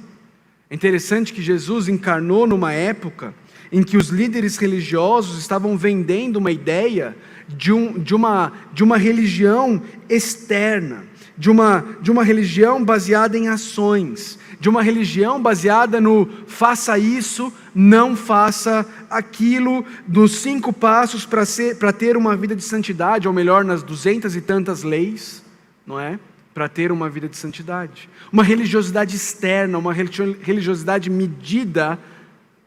É 0.68 0.74
interessante 0.74 1.32
que 1.32 1.42
Jesus 1.42 1.88
encarnou 1.88 2.46
numa 2.46 2.72
época 2.72 3.34
em 3.72 3.82
que 3.82 3.96
os 3.96 4.08
líderes 4.08 4.56
religiosos 4.56 5.38
estavam 5.38 5.76
vendendo 5.76 6.36
uma 6.36 6.50
ideia 6.50 7.16
de, 7.56 7.72
um, 7.72 7.98
de, 7.98 8.14
uma, 8.14 8.52
de 8.72 8.82
uma 8.82 8.96
religião 8.96 9.82
externa, 10.08 11.04
de 11.36 11.50
uma, 11.50 11.84
de 12.00 12.10
uma 12.10 12.22
religião 12.22 12.84
baseada 12.84 13.36
em 13.36 13.48
ações, 13.48 14.38
de 14.60 14.68
uma 14.68 14.82
religião 14.82 15.40
baseada 15.40 16.00
no 16.00 16.28
faça 16.46 16.98
isso, 16.98 17.52
não 17.74 18.14
faça 18.14 18.86
aquilo, 19.08 19.84
dos 20.06 20.36
cinco 20.36 20.72
passos 20.72 21.26
para 21.26 21.92
ter 21.92 22.16
uma 22.16 22.36
vida 22.36 22.54
de 22.54 22.62
santidade, 22.62 23.26
ou 23.26 23.32
melhor, 23.32 23.64
nas 23.64 23.82
duzentas 23.82 24.36
e 24.36 24.40
tantas 24.40 24.82
leis, 24.82 25.42
não 25.86 25.98
é? 25.98 26.18
Para 26.52 26.68
ter 26.68 26.92
uma 26.92 27.08
vida 27.08 27.28
de 27.28 27.36
santidade. 27.36 28.08
Uma 28.30 28.42
religiosidade 28.42 29.16
externa, 29.16 29.78
uma 29.78 29.94
religiosidade 29.94 31.08
medida 31.08 31.98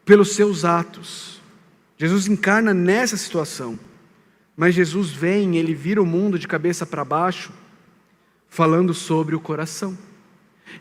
pelos 0.04 0.34
seus 0.34 0.64
atos. 0.64 1.40
Jesus 1.96 2.26
encarna 2.26 2.74
nessa 2.74 3.16
situação. 3.16 3.78
Mas 4.56 4.74
Jesus 4.74 5.10
vem, 5.10 5.56
ele 5.56 5.74
vira 5.74 6.02
o 6.02 6.06
mundo 6.06 6.38
de 6.38 6.46
cabeça 6.46 6.86
para 6.86 7.04
baixo, 7.04 7.52
falando 8.48 8.94
sobre 8.94 9.34
o 9.34 9.40
coração. 9.40 9.96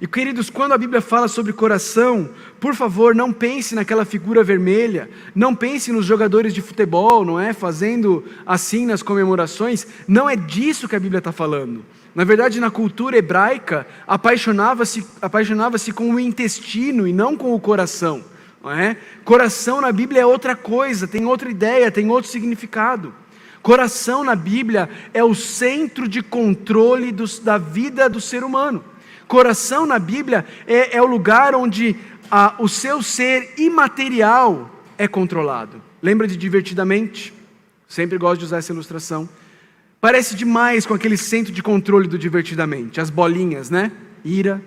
E 0.02 0.08
queridos, 0.08 0.50
quando 0.50 0.74
a 0.74 0.78
Bíblia 0.78 1.02
fala 1.02 1.28
sobre 1.28 1.54
coração, 1.54 2.30
por 2.60 2.74
favor, 2.76 3.14
não 3.14 3.32
pense 3.32 3.76
naquela 3.76 4.06
figura 4.06 4.44
vermelha, 4.44 5.10
não 5.36 5.56
pense 5.56 5.92
nos 5.92 6.06
jogadores 6.06 6.54
de 6.54 6.62
futebol, 6.62 7.24
não 7.24 7.40
é? 7.40 7.54
Fazendo 7.54 8.24
assim 8.46 8.86
nas 8.86 9.04
comemorações, 9.04 9.86
não 10.08 10.30
é 10.30 10.36
disso 10.36 10.88
que 10.88 10.96
a 10.96 11.00
Bíblia 11.00 11.20
está 11.20 11.32
falando. 11.32 11.86
Na 12.16 12.24
verdade, 12.24 12.60
na 12.60 12.70
cultura 12.70 13.18
hebraica, 13.18 13.88
apaixonava-se 14.08 15.06
apaixonava 15.22 15.78
com 15.94 16.14
o 16.14 16.20
intestino 16.20 17.08
e 17.08 17.14
não 17.14 17.36
com 17.36 17.54
o 17.54 17.60
coração. 17.60 18.24
Não 18.64 18.72
é? 18.72 18.98
Coração 19.26 19.82
na 19.82 19.92
Bíblia 19.92 20.22
é 20.22 20.26
outra 20.26 20.56
coisa, 20.56 21.08
tem 21.08 21.26
outra 21.26 21.50
ideia, 21.50 21.92
tem 21.92 22.10
outro 22.10 22.30
significado. 22.30 23.14
Coração 23.64 24.26
na 24.26 24.36
Bíblia 24.36 24.90
é 25.14 25.24
o 25.24 25.34
centro 25.34 26.06
de 26.06 26.22
controle 26.22 27.14
dos, 27.14 27.40
da 27.40 27.58
vida 27.58 28.10
do 28.10 28.20
ser 28.20 28.44
humano. 28.44 28.84
Coração 29.26 29.86
na 29.86 29.98
Bíblia 29.98 30.46
é, 30.68 30.98
é 30.98 31.02
o 31.02 31.06
lugar 31.06 31.56
onde 31.56 31.96
a, 32.30 32.56
o 32.60 32.68
seu 32.68 33.02
ser 33.02 33.54
imaterial 33.58 34.70
é 34.98 35.08
controlado. 35.08 35.82
Lembra 36.02 36.28
de 36.28 36.36
divertidamente? 36.36 37.34
Sempre 37.88 38.18
gosto 38.18 38.40
de 38.40 38.46
usar 38.46 38.58
essa 38.58 38.74
ilustração. 38.74 39.30
Parece 40.02 40.36
demais 40.36 40.86
com 40.86 40.94
aquele 40.94 41.16
centro 41.16 41.54
de 41.54 41.64
controle 41.64 42.10
do 42.10 42.20
divertidamente, 42.20 43.00
as 43.00 43.10
bolinhas, 43.10 43.70
né? 43.70 43.94
Ira, 44.26 44.62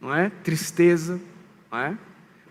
não 0.00 0.12
é? 0.12 0.32
Tristeza, 0.42 1.20
não 1.70 1.78
é? 1.78 1.96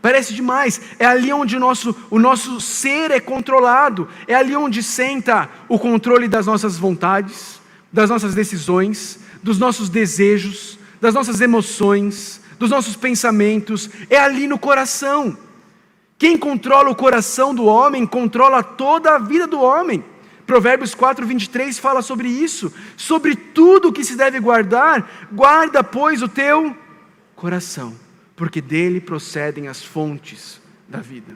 Parece 0.05 0.35
demais. 0.35 0.79
É 0.99 1.05
ali 1.07 1.33
onde 1.33 1.57
o 1.57 1.59
nosso, 1.59 1.95
o 2.11 2.19
nosso 2.19 2.61
ser 2.61 3.09
é 3.09 3.19
controlado. 3.19 4.07
É 4.27 4.35
ali 4.35 4.55
onde 4.55 4.83
senta 4.83 5.49
o 5.67 5.79
controle 5.79 6.27
das 6.27 6.45
nossas 6.45 6.77
vontades, 6.77 7.59
das 7.91 8.07
nossas 8.07 8.35
decisões, 8.35 9.19
dos 9.41 9.57
nossos 9.57 9.89
desejos, 9.89 10.77
das 11.01 11.15
nossas 11.15 11.41
emoções, 11.41 12.39
dos 12.59 12.69
nossos 12.69 12.95
pensamentos. 12.95 13.89
É 14.07 14.19
ali 14.19 14.45
no 14.45 14.59
coração. 14.59 15.35
Quem 16.19 16.37
controla 16.37 16.91
o 16.91 16.95
coração 16.95 17.55
do 17.55 17.65
homem 17.65 18.05
controla 18.05 18.61
toda 18.61 19.15
a 19.15 19.17
vida 19.17 19.47
do 19.47 19.59
homem. 19.59 20.05
Provérbios 20.45 20.93
4, 20.93 21.25
23 21.25 21.79
fala 21.79 22.03
sobre 22.03 22.27
isso. 22.27 22.71
Sobre 22.95 23.35
tudo 23.35 23.91
que 23.91 24.03
se 24.03 24.15
deve 24.15 24.39
guardar, 24.39 25.27
guarda, 25.31 25.83
pois, 25.83 26.21
o 26.21 26.29
teu 26.29 26.77
coração, 27.35 28.04
porque 28.35 28.61
dele 28.61 28.99
procedem 28.99 29.67
as 29.67 29.83
fontes 29.83 30.61
da 30.87 30.99
vida. 30.99 31.35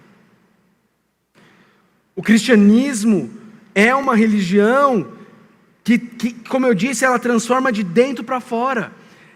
O 2.15 2.21
cristianismo 2.21 3.31
é 3.73 3.95
uma 3.95 4.15
religião 4.15 5.13
que, 5.83 5.97
que 5.97 6.33
como 6.49 6.67
eu 6.67 6.73
disse, 6.73 7.05
ela 7.05 7.17
transforma 7.17 7.71
de 7.71 7.83
dentro 7.83 8.23
para 8.23 8.39
fora. 8.39 8.91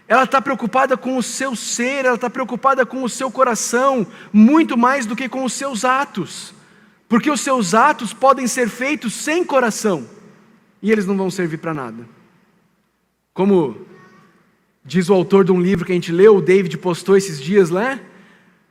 Ela 0.06 0.24
está 0.24 0.40
preocupada 0.40 0.96
com 0.96 1.16
o 1.16 1.22
seu 1.22 1.56
ser, 1.56 2.04
ela 2.04 2.16
está 2.16 2.28
preocupada 2.28 2.84
com 2.84 3.02
o 3.02 3.08
seu 3.08 3.30
coração, 3.30 4.06
muito 4.32 4.76
mais 4.76 5.06
do 5.06 5.16
que 5.16 5.28
com 5.28 5.44
os 5.44 5.54
seus 5.54 5.84
atos. 5.84 6.52
Porque 7.08 7.30
os 7.30 7.40
seus 7.40 7.74
atos 7.74 8.12
podem 8.12 8.46
ser 8.46 8.68
feitos 8.68 9.14
sem 9.14 9.44
coração 9.44 10.06
e 10.82 10.92
eles 10.92 11.06
não 11.06 11.16
vão 11.16 11.30
servir 11.30 11.56
para 11.56 11.72
nada. 11.72 12.06
Como 13.32 13.86
diz 14.84 15.08
o 15.08 15.14
autor 15.14 15.44
de 15.44 15.52
um 15.52 15.60
livro 15.60 15.84
que 15.84 15.92
a 15.92 15.94
gente 15.94 16.12
leu, 16.12 16.36
o 16.36 16.42
David 16.42 16.76
postou 16.78 17.16
esses 17.16 17.40
dias 17.40 17.70
lá 17.70 17.98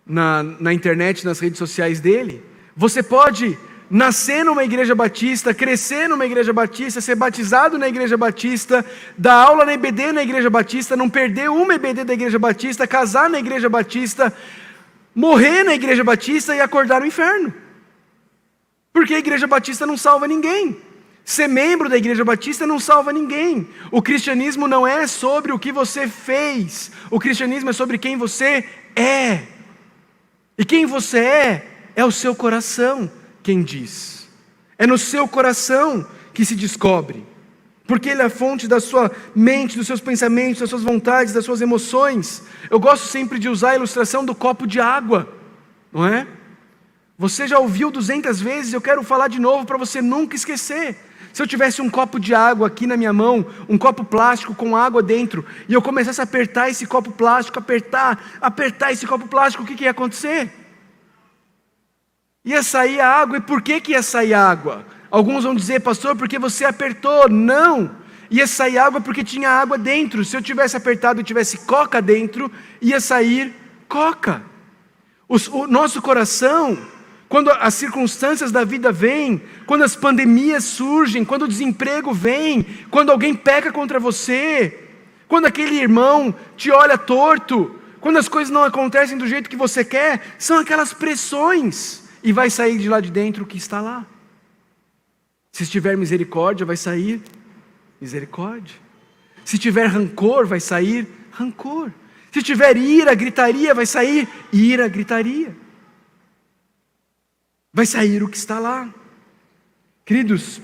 na, 0.05 0.43
na 0.43 0.73
internet, 0.73 1.25
nas 1.25 1.39
redes 1.39 1.57
sociais 1.57 1.99
dele. 1.99 2.43
Você 2.75 3.01
pode 3.01 3.57
nascer 3.89 4.43
numa 4.43 4.63
igreja 4.63 4.93
batista, 4.93 5.53
crescer 5.53 6.07
numa 6.07 6.25
igreja 6.25 6.53
batista, 6.53 7.01
ser 7.01 7.15
batizado 7.15 7.77
na 7.77 7.87
igreja 7.87 8.15
batista, 8.15 8.85
dar 9.17 9.35
aula 9.35 9.65
na 9.65 9.73
EBD 9.73 10.11
na 10.11 10.23
igreja 10.23 10.49
batista, 10.49 10.95
não 10.95 11.09
perder 11.09 11.49
uma 11.49 11.75
EBD 11.75 12.03
da 12.03 12.13
igreja 12.13 12.39
batista, 12.39 12.87
casar 12.87 13.29
na 13.29 13.39
igreja 13.39 13.69
batista, 13.69 14.33
morrer 15.15 15.63
na 15.63 15.73
igreja 15.73 16.03
batista 16.03 16.55
e 16.55 16.61
acordar 16.61 17.01
no 17.01 17.07
inferno. 17.07 17.53
Porque 18.91 19.15
a 19.15 19.19
igreja 19.19 19.47
batista 19.47 19.85
não 19.85 19.97
salva 19.97 20.27
ninguém. 20.27 20.77
Ser 21.25 21.47
membro 21.47 21.87
da 21.87 21.97
igreja 21.97 22.25
batista 22.25 22.67
não 22.67 22.79
salva 22.79 23.13
ninguém. 23.13 23.67
O 23.91 24.01
cristianismo 24.01 24.67
não 24.67 24.85
é 24.85 25.07
sobre 25.07 25.51
o 25.51 25.59
que 25.59 25.71
você 25.71 26.07
fez, 26.07 26.91
o 27.09 27.19
cristianismo 27.19 27.69
é 27.69 27.73
sobre 27.73 27.97
quem 27.97 28.17
você 28.17 28.65
é. 28.95 29.43
E 30.57 30.65
quem 30.65 30.85
você 30.85 31.19
é, 31.19 31.67
é 31.95 32.05
o 32.05 32.11
seu 32.11 32.35
coração 32.35 33.09
quem 33.43 33.61
diz. 33.61 34.27
É 34.77 34.87
no 34.87 34.97
seu 34.97 35.27
coração 35.27 36.07
que 36.33 36.45
se 36.45 36.55
descobre. 36.55 37.25
Porque 37.85 38.09
ele 38.09 38.21
é 38.21 38.25
a 38.25 38.29
fonte 38.29 38.67
da 38.67 38.79
sua 38.79 39.11
mente, 39.35 39.77
dos 39.77 39.85
seus 39.85 39.99
pensamentos, 39.99 40.61
das 40.61 40.69
suas 40.69 40.83
vontades, 40.83 41.33
das 41.33 41.43
suas 41.43 41.61
emoções. 41.61 42.41
Eu 42.69 42.79
gosto 42.79 43.05
sempre 43.05 43.37
de 43.37 43.49
usar 43.49 43.71
a 43.71 43.75
ilustração 43.75 44.23
do 44.23 44.33
copo 44.33 44.65
de 44.65 44.79
água, 44.79 45.31
não 45.91 46.07
é? 46.07 46.25
Você 47.17 47.47
já 47.47 47.59
ouviu 47.59 47.91
duzentas 47.91 48.39
vezes, 48.41 48.73
eu 48.73 48.81
quero 48.81 49.03
falar 49.03 49.27
de 49.27 49.39
novo 49.39 49.65
para 49.65 49.77
você 49.77 50.01
nunca 50.01 50.35
esquecer. 50.35 50.97
Se 51.33 51.41
eu 51.41 51.47
tivesse 51.47 51.81
um 51.81 51.89
copo 51.89 52.19
de 52.19 52.35
água 52.35 52.67
aqui 52.67 52.85
na 52.85 52.95
minha 52.95 53.11
mão, 53.11 53.43
um 53.67 53.75
copo 53.75 54.05
plástico 54.05 54.53
com 54.53 54.77
água 54.77 55.01
dentro, 55.01 55.43
e 55.67 55.73
eu 55.73 55.81
começasse 55.81 56.21
a 56.21 56.25
apertar 56.25 56.69
esse 56.69 56.85
copo 56.85 57.11
plástico, 57.11 57.57
apertar, 57.57 58.37
apertar 58.39 58.91
esse 58.91 59.07
copo 59.07 59.27
plástico, 59.27 59.63
o 59.63 59.65
que, 59.65 59.73
que 59.73 59.85
ia 59.85 59.91
acontecer? 59.91 60.53
Ia 62.45 62.61
sair 62.61 62.99
a 62.99 63.09
água, 63.09 63.37
e 63.37 63.41
por 63.41 63.63
que, 63.63 63.81
que 63.81 63.93
ia 63.93 64.03
sair 64.03 64.35
água? 64.35 64.85
Alguns 65.09 65.43
vão 65.43 65.55
dizer, 65.55 65.79
pastor, 65.79 66.15
porque 66.15 66.37
você 66.37 66.65
apertou. 66.65 67.27
Não! 67.27 67.95
Ia 68.29 68.45
sair 68.45 68.77
água 68.77 69.01
porque 69.01 69.23
tinha 69.23 69.49
água 69.49 69.77
dentro. 69.77 70.23
Se 70.23 70.37
eu 70.37 70.41
tivesse 70.41 70.77
apertado 70.77 71.19
e 71.19 71.23
tivesse 71.23 71.65
coca 71.65 71.99
dentro, 71.99 72.51
ia 72.79 72.99
sair 72.99 73.55
coca. 73.87 74.43
o 75.27 75.67
nosso 75.67 75.99
coração 75.99 76.77
quando 77.33 77.49
as 77.49 77.73
circunstâncias 77.73 78.51
da 78.51 78.63
vida 78.63 78.91
vêm, 78.91 79.41
quando 79.65 79.83
as 79.83 79.95
pandemias 79.95 80.65
surgem, 80.65 81.25
quando 81.25 81.45
o 81.45 81.47
desemprego 81.47 82.13
vem, 82.13 82.63
quando 82.91 83.11
alguém 83.11 83.33
peca 83.33 83.71
contra 83.71 83.99
você, 83.99 84.87
quando 85.27 85.47
aquele 85.47 85.75
irmão 85.75 86.35
te 86.55 86.69
olha 86.69 86.95
torto, 86.95 87.75
quando 87.99 88.17
as 88.17 88.27
coisas 88.27 88.53
não 88.53 88.63
acontecem 88.63 89.17
do 89.17 89.27
jeito 89.27 89.49
que 89.49 89.55
você 89.55 89.83
quer, 89.83 90.35
são 90.37 90.59
aquelas 90.59 90.93
pressões 90.93 92.03
e 92.23 92.31
vai 92.31 92.51
sair 92.51 92.77
de 92.77 92.87
lá 92.87 92.99
de 92.99 93.09
dentro 93.09 93.45
o 93.45 93.47
que 93.47 93.57
está 93.57 93.81
lá. 93.81 94.05
Se 95.53 95.63
estiver 95.63 95.97
misericórdia, 95.97 96.67
vai 96.67 96.77
sair 96.77 97.19
misericórdia. 97.99 98.75
Se 99.43 99.57
tiver 99.57 99.87
rancor, 99.87 100.45
vai 100.45 100.59
sair 100.59 101.07
rancor. 101.31 101.91
Se 102.31 102.43
tiver 102.43 102.77
ira, 102.77 103.15
gritaria, 103.15 103.73
vai 103.73 103.87
sair 103.87 104.29
ira, 104.51 104.87
gritaria. 104.87 105.62
Vai 107.73 107.87
sair 107.87 108.21
o 108.21 108.29
que 108.29 108.37
está 108.37 108.59
lá. 108.59 108.93
Queridos, 110.05 110.61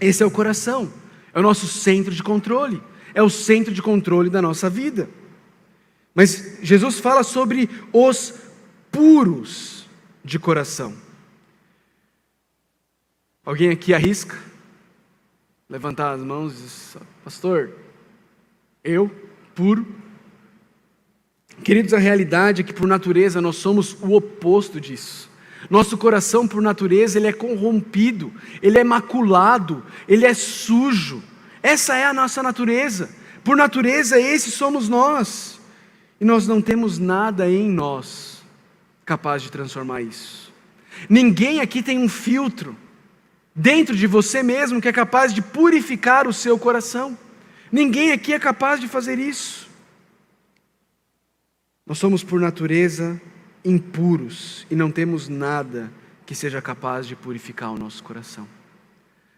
esse 0.00 0.22
é 0.22 0.26
o 0.26 0.30
coração, 0.30 0.90
é 1.34 1.38
o 1.38 1.42
nosso 1.42 1.66
centro 1.66 2.14
de 2.14 2.22
controle, 2.22 2.82
é 3.12 3.22
o 3.22 3.28
centro 3.28 3.74
de 3.74 3.82
controle 3.82 4.30
da 4.30 4.40
nossa 4.40 4.70
vida. 4.70 5.10
Mas 6.14 6.58
Jesus 6.62 6.98
fala 6.98 7.22
sobre 7.22 7.68
os 7.92 8.32
puros 8.90 9.86
de 10.24 10.38
coração. 10.38 10.96
Alguém 13.44 13.70
aqui 13.70 13.92
arrisca? 13.92 14.36
Levantar 15.68 16.12
as 16.12 16.22
mãos 16.22 16.52
e 16.52 16.62
dizer, 16.62 17.00
pastor, 17.22 17.72
eu, 18.82 19.08
puro. 19.54 19.86
Queridos, 21.62 21.92
a 21.92 21.98
realidade 21.98 22.62
é 22.62 22.64
que 22.64 22.72
por 22.72 22.86
natureza 22.86 23.40
nós 23.40 23.56
somos 23.56 23.92
o 24.02 24.14
oposto 24.14 24.80
disso. 24.80 25.25
Nosso 25.68 25.96
coração, 25.96 26.46
por 26.46 26.62
natureza, 26.62 27.18
ele 27.18 27.26
é 27.26 27.32
corrompido, 27.32 28.32
ele 28.62 28.78
é 28.78 28.84
maculado, 28.84 29.84
ele 30.06 30.24
é 30.24 30.34
sujo. 30.34 31.22
Essa 31.62 31.96
é 31.96 32.04
a 32.04 32.12
nossa 32.12 32.42
natureza. 32.42 33.10
Por 33.42 33.56
natureza, 33.56 34.20
esse 34.20 34.50
somos 34.50 34.88
nós. 34.88 35.60
E 36.20 36.24
nós 36.24 36.46
não 36.46 36.62
temos 36.62 36.98
nada 36.98 37.48
em 37.50 37.70
nós 37.70 38.44
capaz 39.04 39.42
de 39.42 39.50
transformar 39.50 40.02
isso. 40.02 40.52
Ninguém 41.08 41.60
aqui 41.60 41.82
tem 41.82 41.98
um 41.98 42.08
filtro 42.08 42.76
dentro 43.54 43.96
de 43.96 44.06
você 44.06 44.42
mesmo 44.42 44.80
que 44.80 44.88
é 44.88 44.92
capaz 44.92 45.32
de 45.32 45.40
purificar 45.40 46.26
o 46.26 46.32
seu 46.32 46.58
coração. 46.58 47.16
Ninguém 47.70 48.12
aqui 48.12 48.32
é 48.32 48.38
capaz 48.38 48.80
de 48.80 48.88
fazer 48.88 49.18
isso. 49.18 49.68
Nós 51.86 51.98
somos, 51.98 52.24
por 52.24 52.40
natureza, 52.40 53.20
impuros 53.66 54.66
e 54.70 54.76
não 54.76 54.90
temos 54.90 55.28
nada 55.28 55.90
que 56.24 56.34
seja 56.34 56.62
capaz 56.62 57.06
de 57.06 57.16
purificar 57.16 57.72
o 57.72 57.78
nosso 57.78 58.02
coração. 58.02 58.46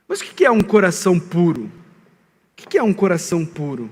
Mas 0.06 0.20
o 0.20 0.24
que 0.24 0.44
é 0.44 0.50
um 0.50 0.60
coração 0.60 1.18
puro? 1.18 1.64
O 1.64 2.68
que 2.68 2.76
é 2.76 2.82
um 2.82 2.92
coração 2.92 3.44
puro? 3.44 3.90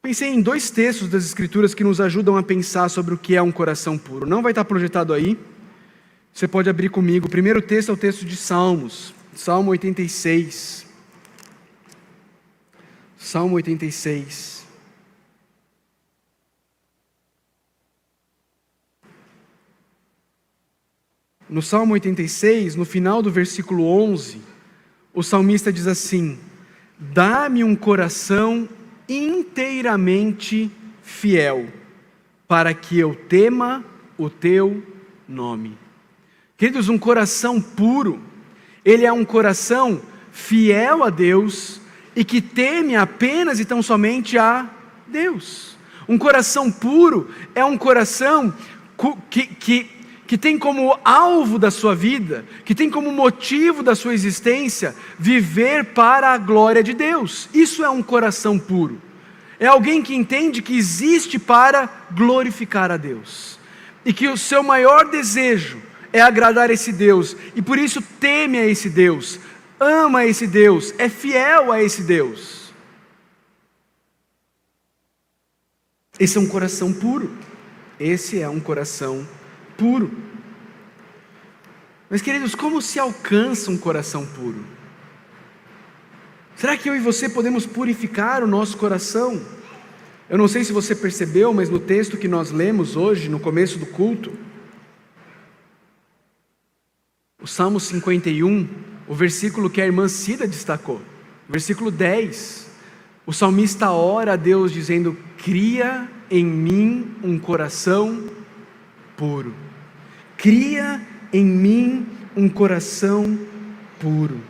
Pensei 0.00 0.28
em 0.28 0.40
dois 0.40 0.70
textos 0.70 1.08
das 1.08 1.24
Escrituras 1.24 1.74
que 1.74 1.82
nos 1.82 2.00
ajudam 2.00 2.36
a 2.36 2.42
pensar 2.42 2.88
sobre 2.88 3.14
o 3.14 3.18
que 3.18 3.34
é 3.34 3.42
um 3.42 3.50
coração 3.50 3.96
puro. 3.96 4.26
Não 4.26 4.42
vai 4.42 4.52
estar 4.52 4.64
projetado 4.64 5.12
aí. 5.12 5.38
Você 6.32 6.46
pode 6.46 6.68
abrir 6.68 6.90
comigo. 6.90 7.26
O 7.26 7.30
primeiro 7.30 7.62
texto 7.62 7.88
é 7.88 7.92
o 7.92 7.96
texto 7.96 8.24
de 8.24 8.36
Salmos, 8.36 9.14
Salmo 9.34 9.70
86. 9.70 10.86
Salmo 13.16 13.54
86. 13.56 14.53
No 21.54 21.62
Salmo 21.62 21.94
86, 21.94 22.74
no 22.74 22.84
final 22.84 23.22
do 23.22 23.30
versículo 23.30 23.86
11, 23.86 24.40
o 25.14 25.22
salmista 25.22 25.72
diz 25.72 25.86
assim: 25.86 26.36
Dá-me 26.98 27.62
um 27.62 27.76
coração 27.76 28.68
inteiramente 29.08 30.68
fiel, 31.00 31.68
para 32.48 32.74
que 32.74 32.98
eu 32.98 33.14
tema 33.14 33.84
o 34.18 34.28
teu 34.28 34.82
nome. 35.28 35.78
Queridos, 36.58 36.88
um 36.88 36.98
coração 36.98 37.62
puro, 37.62 38.20
ele 38.84 39.06
é 39.06 39.12
um 39.12 39.24
coração 39.24 40.02
fiel 40.32 41.04
a 41.04 41.08
Deus 41.08 41.80
e 42.16 42.24
que 42.24 42.40
teme 42.40 42.96
apenas 42.96 43.60
e 43.60 43.64
tão 43.64 43.80
somente 43.80 44.36
a 44.36 44.68
Deus. 45.06 45.76
Um 46.08 46.18
coração 46.18 46.68
puro 46.68 47.30
é 47.54 47.64
um 47.64 47.78
coração 47.78 48.52
que, 49.30 49.46
que 49.46 49.93
que 50.26 50.38
tem 50.38 50.58
como 50.58 50.98
alvo 51.04 51.58
da 51.58 51.70
sua 51.70 51.94
vida, 51.94 52.44
que 52.64 52.74
tem 52.74 52.90
como 52.90 53.12
motivo 53.12 53.82
da 53.82 53.94
sua 53.94 54.14
existência, 54.14 54.94
viver 55.18 55.86
para 55.86 56.32
a 56.32 56.38
glória 56.38 56.82
de 56.82 56.94
Deus. 56.94 57.48
Isso 57.52 57.84
é 57.84 57.90
um 57.90 58.02
coração 58.02 58.58
puro. 58.58 59.00
É 59.58 59.66
alguém 59.66 60.02
que 60.02 60.14
entende 60.14 60.62
que 60.62 60.76
existe 60.76 61.38
para 61.38 61.88
glorificar 62.10 62.90
a 62.90 62.96
Deus. 62.96 63.58
E 64.04 64.12
que 64.12 64.28
o 64.28 64.36
seu 64.36 64.62
maior 64.62 65.10
desejo 65.10 65.80
é 66.12 66.20
agradar 66.20 66.70
esse 66.70 66.92
Deus, 66.92 67.36
e 67.56 67.60
por 67.60 67.78
isso 67.78 68.00
teme 68.20 68.56
a 68.58 68.66
esse 68.66 68.88
Deus, 68.88 69.40
ama 69.80 70.24
esse 70.24 70.46
Deus, 70.46 70.94
é 70.96 71.08
fiel 71.08 71.72
a 71.72 71.82
esse 71.82 72.02
Deus. 72.02 72.72
Esse 76.18 76.38
é 76.38 76.40
um 76.40 76.46
coração 76.46 76.92
puro. 76.92 77.36
Esse 77.98 78.40
é 78.40 78.48
um 78.48 78.60
coração 78.60 79.26
puro. 79.76 80.10
Mas, 82.08 82.22
queridos, 82.22 82.54
como 82.54 82.80
se 82.80 82.98
alcança 82.98 83.70
um 83.70 83.76
coração 83.76 84.26
puro? 84.26 84.64
Será 86.56 86.76
que 86.76 86.88
eu 86.88 86.94
e 86.94 87.00
você 87.00 87.28
podemos 87.28 87.66
purificar 87.66 88.42
o 88.42 88.46
nosso 88.46 88.76
coração? 88.76 89.40
Eu 90.28 90.38
não 90.38 90.48
sei 90.48 90.64
se 90.64 90.72
você 90.72 90.94
percebeu, 90.94 91.52
mas 91.52 91.68
no 91.68 91.78
texto 91.78 92.16
que 92.16 92.28
nós 92.28 92.50
lemos 92.50 92.96
hoje, 92.96 93.28
no 93.28 93.40
começo 93.40 93.78
do 93.78 93.86
culto, 93.86 94.32
o 97.42 97.46
Salmo 97.46 97.78
51, 97.78 98.68
o 99.06 99.14
versículo 99.14 99.68
que 99.68 99.80
a 99.82 99.84
irmã 99.84 100.08
Cida 100.08 100.46
destacou, 100.46 101.00
versículo 101.48 101.90
10, 101.90 102.70
o 103.26 103.32
salmista 103.32 103.90
ora 103.90 104.32
a 104.32 104.36
Deus 104.36 104.72
dizendo: 104.72 105.16
Cria 105.36 106.08
em 106.30 106.44
mim 106.44 107.14
um 107.22 107.38
coração 107.38 108.30
puro. 109.16 109.54
Cria 110.36 111.00
em 111.32 111.44
mim 111.44 112.06
um 112.36 112.48
coração 112.48 113.38
puro. 113.98 114.40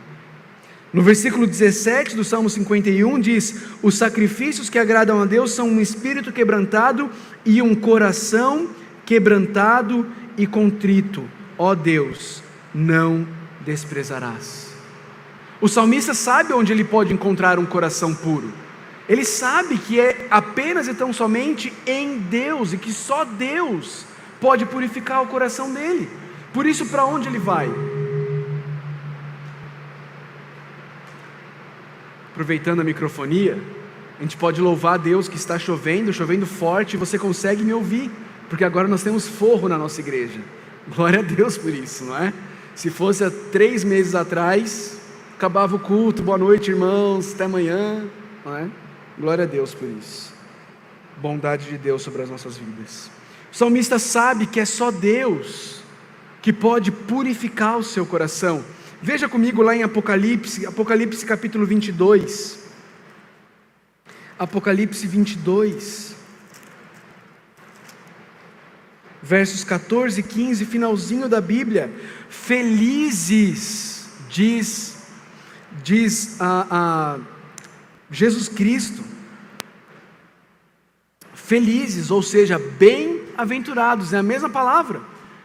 No 0.93 1.01
versículo 1.01 1.45
17 1.45 2.15
do 2.15 2.23
Salmo 2.23 2.49
51 2.49 3.19
diz: 3.19 3.63
Os 3.81 3.97
sacrifícios 3.97 4.69
que 4.69 4.79
agradam 4.79 5.21
a 5.21 5.25
Deus 5.25 5.51
são 5.51 5.67
um 5.67 5.81
espírito 5.81 6.31
quebrantado 6.31 7.09
e 7.45 7.61
um 7.61 7.75
coração 7.75 8.69
quebrantado 9.05 10.07
e 10.37 10.47
contrito. 10.47 11.29
Ó 11.57 11.75
Deus, 11.75 12.41
não 12.73 13.27
desprezarás. 13.61 14.73
O 15.59 15.67
salmista 15.67 16.13
sabe 16.13 16.53
onde 16.53 16.71
ele 16.71 16.83
pode 16.83 17.13
encontrar 17.13 17.57
um 17.59 17.65
coração 17.65 18.13
puro. 18.13 18.53
Ele 19.07 19.23
sabe 19.23 19.77
que 19.77 19.99
é 19.99 20.27
apenas 20.29 20.87
e 20.87 20.93
tão 20.93 21.13
somente 21.13 21.71
em 21.85 22.17
Deus 22.17 22.73
e 22.73 22.77
que 22.77 22.91
só 22.91 23.23
Deus 23.23 24.05
pode 24.45 24.63
purificar 24.63 25.23
o 25.23 25.27
coração 25.27 25.73
dele. 25.73 26.07
Por 26.53 26.67
isso, 26.67 26.85
para 26.85 27.03
onde 27.03 27.27
ele 27.27 27.39
vai? 27.39 27.67
Aproveitando 32.31 32.79
a 32.81 32.83
microfonia, 32.83 33.57
a 34.19 34.21
gente 34.21 34.37
pode 34.37 34.61
louvar 34.61 34.93
a 34.93 34.97
Deus 34.97 35.27
que 35.27 35.35
está 35.35 35.57
chovendo, 35.57 36.13
chovendo 36.13 36.45
forte, 36.45 36.95
você 36.95 37.17
consegue 37.17 37.63
me 37.63 37.73
ouvir, 37.73 38.11
porque 38.47 38.63
agora 38.63 38.87
nós 38.87 39.01
temos 39.01 39.27
forro 39.27 39.67
na 39.67 39.79
nossa 39.79 39.99
igreja. 39.99 40.39
Glória 40.95 41.21
a 41.21 41.23
Deus 41.23 41.57
por 41.57 41.73
isso, 41.73 42.05
não 42.05 42.15
é? 42.15 42.31
Se 42.75 42.91
fosse 42.91 43.23
há 43.23 43.31
três 43.51 43.83
meses 43.83 44.13
atrás, 44.13 45.01
acabava 45.35 45.75
o 45.75 45.79
culto, 45.79 46.21
boa 46.21 46.37
noite, 46.37 46.69
irmãos, 46.69 47.33
até 47.33 47.45
amanhã, 47.45 48.05
não 48.45 48.55
é? 48.55 48.69
Glória 49.17 49.45
a 49.45 49.47
Deus 49.47 49.73
por 49.73 49.89
isso. 49.89 50.31
Bondade 51.17 51.65
de 51.65 51.79
Deus 51.79 52.03
sobre 52.03 52.21
as 52.21 52.29
nossas 52.29 52.57
vidas. 52.57 53.09
O 53.55 53.57
salmista 53.57 53.97
sabe 53.97 54.47
que 54.47 54.59
é 54.59 54.65
só 54.65 54.91
Deus 54.91 55.79
que 56.41 56.51
pode 56.51 56.91
purificar 56.91 57.77
o 57.77 57.83
seu 57.83 58.05
coração. 58.05 58.61
Veja 59.01 59.29
comigo 59.29 59.61
lá 59.61 59.73
em 59.73 59.81
Apocalipse, 59.81 60.65
Apocalipse 60.65 61.25
capítulo 61.25 61.65
22. 61.65 62.59
Apocalipse 64.37 65.07
22. 65.07 66.15
Versos 69.23 69.63
14 69.63 70.19
e 70.19 70.23
15, 70.23 70.65
finalzinho 70.65 71.29
da 71.29 71.39
Bíblia. 71.39 71.89
Felizes, 72.27 74.09
diz, 74.27 74.97
diz 75.81 76.41
a, 76.41 76.67
a 76.69 77.19
Jesus 78.11 78.49
Cristo. 78.49 79.01
Felizes, 81.33 82.11
ou 82.11 82.21
seja, 82.21 82.59
bem 82.59 83.23
bem-aventurados, 83.35 84.13
é 84.13 84.17
a 84.17 84.23
mesma 84.23 84.49
palavra. 84.49 85.01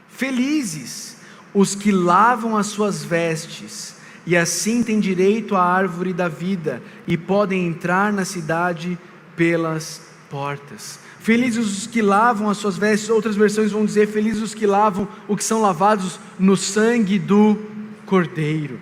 Felizes 0.09 1.17
os 1.53 1.75
que 1.75 1.91
lavam 1.91 2.57
as 2.57 2.69
suas 2.69 3.05
vestes, 3.05 3.97
e 4.25 4.37
assim 4.37 4.83
têm 4.83 5.01
direito 5.01 5.57
à 5.57 5.65
árvore 5.65 6.13
da 6.13 6.29
vida, 6.29 6.83
e 7.07 7.17
podem 7.17 7.67
entrar 7.67 8.13
na 8.13 8.25
cidade 8.25 8.99
pelas 9.37 10.03
portas. 10.31 11.01
Felizes 11.19 11.67
os 11.67 11.87
que 11.87 12.01
lavam 12.01 12.49
as 12.49 12.57
suas 12.57 12.79
vestes, 12.79 13.11
outras 13.11 13.37
versões 13.37 13.73
vão 13.73 13.85
dizer: 13.85 14.07
Felizes 14.09 14.43
os 14.43 14.55
que 14.55 14.67
lavam 14.67 15.09
o 15.29 15.37
que 15.37 15.45
são 15.45 15.61
lavados 15.61 16.19
no 16.39 16.57
sangue 16.57 17.19
do 17.19 17.59
Cordeiro. 18.07 18.79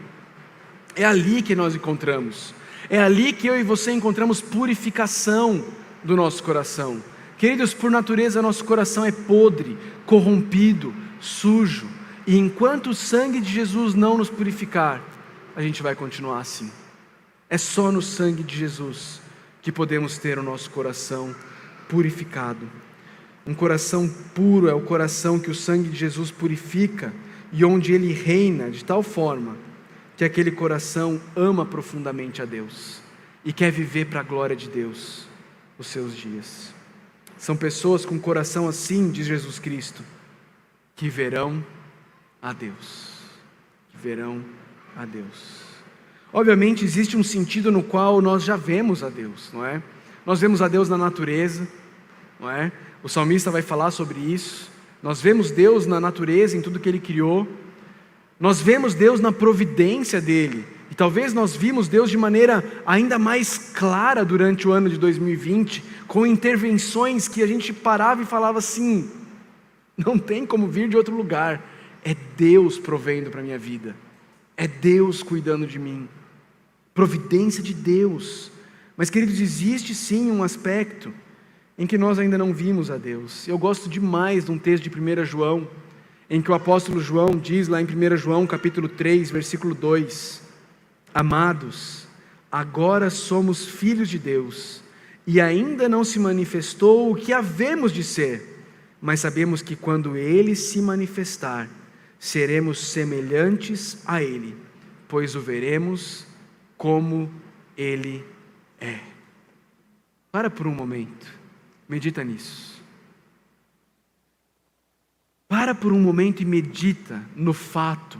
É 0.94 1.04
ali 1.04 1.42
que 1.42 1.54
nós 1.54 1.74
encontramos, 1.74 2.54
é 2.90 3.00
ali 3.00 3.32
que 3.32 3.46
eu 3.46 3.58
e 3.58 3.62
você 3.62 3.92
encontramos 3.92 4.40
purificação 4.40 5.64
do 6.04 6.14
nosso 6.16 6.42
coração. 6.42 7.02
Queridos, 7.38 7.72
por 7.72 7.88
natureza, 7.88 8.42
nosso 8.42 8.64
coração 8.64 9.04
é 9.04 9.12
podre, 9.12 9.78
corrompido, 10.04 10.92
sujo, 11.20 11.88
e 12.26 12.36
enquanto 12.36 12.90
o 12.90 12.94
sangue 12.94 13.40
de 13.40 13.50
Jesus 13.50 13.94
não 13.94 14.18
nos 14.18 14.28
purificar, 14.28 15.00
a 15.54 15.62
gente 15.62 15.80
vai 15.80 15.94
continuar 15.94 16.40
assim. 16.40 16.70
É 17.48 17.56
só 17.56 17.92
no 17.92 18.02
sangue 18.02 18.42
de 18.42 18.56
Jesus 18.56 19.22
que 19.62 19.70
podemos 19.70 20.18
ter 20.18 20.36
o 20.36 20.42
nosso 20.42 20.68
coração 20.70 21.34
purificado. 21.88 22.68
Um 23.46 23.54
coração 23.54 24.08
puro 24.34 24.68
é 24.68 24.74
o 24.74 24.82
coração 24.82 25.38
que 25.38 25.50
o 25.50 25.54
sangue 25.54 25.88
de 25.88 25.96
Jesus 25.96 26.32
purifica 26.32 27.14
e 27.52 27.64
onde 27.64 27.92
ele 27.92 28.12
reina 28.12 28.68
de 28.68 28.84
tal 28.84 29.02
forma 29.02 29.56
que 30.16 30.24
aquele 30.24 30.50
coração 30.50 31.20
ama 31.36 31.64
profundamente 31.64 32.42
a 32.42 32.44
Deus 32.44 33.00
e 33.44 33.52
quer 33.52 33.70
viver 33.70 34.06
para 34.06 34.20
a 34.20 34.24
glória 34.24 34.56
de 34.56 34.68
Deus 34.68 35.26
os 35.78 35.86
seus 35.86 36.16
dias. 36.16 36.77
São 37.38 37.56
pessoas 37.56 38.04
com 38.04 38.18
coração 38.18 38.68
assim, 38.68 39.10
diz 39.10 39.26
Jesus 39.26 39.58
Cristo, 39.58 40.02
que 40.96 41.08
verão 41.08 41.64
a 42.42 42.52
Deus. 42.52 43.12
Que 43.90 43.96
verão 43.96 44.44
a 44.96 45.04
Deus. 45.04 45.62
Obviamente 46.32 46.84
existe 46.84 47.16
um 47.16 47.22
sentido 47.22 47.72
no 47.72 47.82
qual 47.82 48.20
nós 48.20 48.42
já 48.44 48.56
vemos 48.56 49.02
a 49.02 49.08
Deus, 49.08 49.50
não 49.52 49.64
é? 49.64 49.82
Nós 50.26 50.40
vemos 50.40 50.60
a 50.60 50.68
Deus 50.68 50.88
na 50.88 50.98
natureza, 50.98 51.66
não 52.38 52.50
é? 52.50 52.70
O 53.02 53.08
salmista 53.08 53.50
vai 53.50 53.62
falar 53.62 53.92
sobre 53.92 54.18
isso. 54.18 54.70
Nós 55.02 55.22
vemos 55.22 55.50
Deus 55.50 55.86
na 55.86 56.00
natureza, 56.00 56.56
em 56.56 56.60
tudo 56.60 56.80
que 56.80 56.88
Ele 56.88 56.98
criou. 56.98 57.48
Nós 58.38 58.60
vemos 58.60 58.94
Deus 58.94 59.20
na 59.20 59.32
providência 59.32 60.20
dele. 60.20 60.66
Talvez 60.98 61.32
nós 61.32 61.54
vimos 61.54 61.86
Deus 61.86 62.10
de 62.10 62.16
maneira 62.16 62.64
ainda 62.84 63.20
mais 63.20 63.56
clara 63.56 64.24
durante 64.24 64.66
o 64.66 64.72
ano 64.72 64.90
de 64.90 64.98
2020, 64.98 65.84
com 66.08 66.26
intervenções 66.26 67.28
que 67.28 67.40
a 67.40 67.46
gente 67.46 67.72
parava 67.72 68.22
e 68.22 68.26
falava 68.26 68.58
assim: 68.58 69.08
não 69.96 70.18
tem 70.18 70.44
como 70.44 70.66
vir 70.66 70.88
de 70.88 70.96
outro 70.96 71.14
lugar. 71.14 71.64
É 72.04 72.16
Deus 72.36 72.80
provendo 72.80 73.30
para 73.30 73.38
a 73.38 73.44
minha 73.44 73.56
vida. 73.56 73.94
É 74.56 74.66
Deus 74.66 75.22
cuidando 75.22 75.68
de 75.68 75.78
mim. 75.78 76.08
Providência 76.92 77.62
de 77.62 77.74
Deus. 77.74 78.50
Mas, 78.96 79.08
queridos, 79.08 79.40
existe 79.40 79.94
sim 79.94 80.32
um 80.32 80.42
aspecto 80.42 81.14
em 81.78 81.86
que 81.86 81.96
nós 81.96 82.18
ainda 82.18 82.36
não 82.36 82.52
vimos 82.52 82.90
a 82.90 82.96
Deus. 82.96 83.46
Eu 83.46 83.56
gosto 83.56 83.88
demais 83.88 84.46
de 84.46 84.50
um 84.50 84.58
texto 84.58 84.90
de 84.90 84.90
1 84.90 85.24
João, 85.24 85.68
em 86.28 86.42
que 86.42 86.50
o 86.50 86.54
apóstolo 86.54 87.00
João 87.00 87.38
diz 87.38 87.68
lá 87.68 87.80
em 87.80 87.84
1 87.84 88.16
João 88.16 88.48
capítulo 88.48 88.88
3, 88.88 89.30
versículo 89.30 89.76
2: 89.76 90.47
Amados, 91.12 92.06
agora 92.50 93.10
somos 93.10 93.66
filhos 93.66 94.08
de 94.08 94.18
Deus, 94.18 94.82
e 95.26 95.40
ainda 95.40 95.88
não 95.88 96.04
se 96.04 96.18
manifestou 96.18 97.12
o 97.12 97.16
que 97.16 97.32
havemos 97.32 97.92
de 97.92 98.02
ser, 98.02 98.64
mas 99.00 99.20
sabemos 99.20 99.62
que 99.62 99.76
quando 99.76 100.16
ele 100.16 100.54
se 100.56 100.80
manifestar, 100.80 101.68
seremos 102.18 102.78
semelhantes 102.78 104.02
a 104.06 104.22
ele, 104.22 104.56
pois 105.06 105.34
o 105.34 105.40
veremos 105.40 106.26
como 106.76 107.30
ele 107.76 108.24
é. 108.80 109.00
Para 110.30 110.50
por 110.50 110.66
um 110.66 110.74
momento. 110.74 111.26
Medita 111.88 112.22
nisso. 112.22 112.82
Para 115.48 115.74
por 115.74 115.92
um 115.92 116.00
momento 116.00 116.42
e 116.42 116.44
medita 116.44 117.22
no 117.34 117.52
fato 117.52 118.18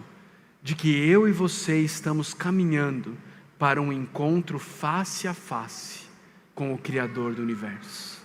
de 0.63 0.75
que 0.75 0.89
eu 1.09 1.29
e 1.29 1.33
você 1.33 1.81
estamos 1.81 2.35
caminhando 2.35 3.17
para 3.59 3.81
um 3.81 3.93
encontro 3.93 4.59
face 4.59 5.27
a 5.27 5.35
face 5.35 6.01
com 6.55 6.73
o 6.73 6.79
Criador 6.79 7.35
do 7.35 7.43
universo, 7.43 8.21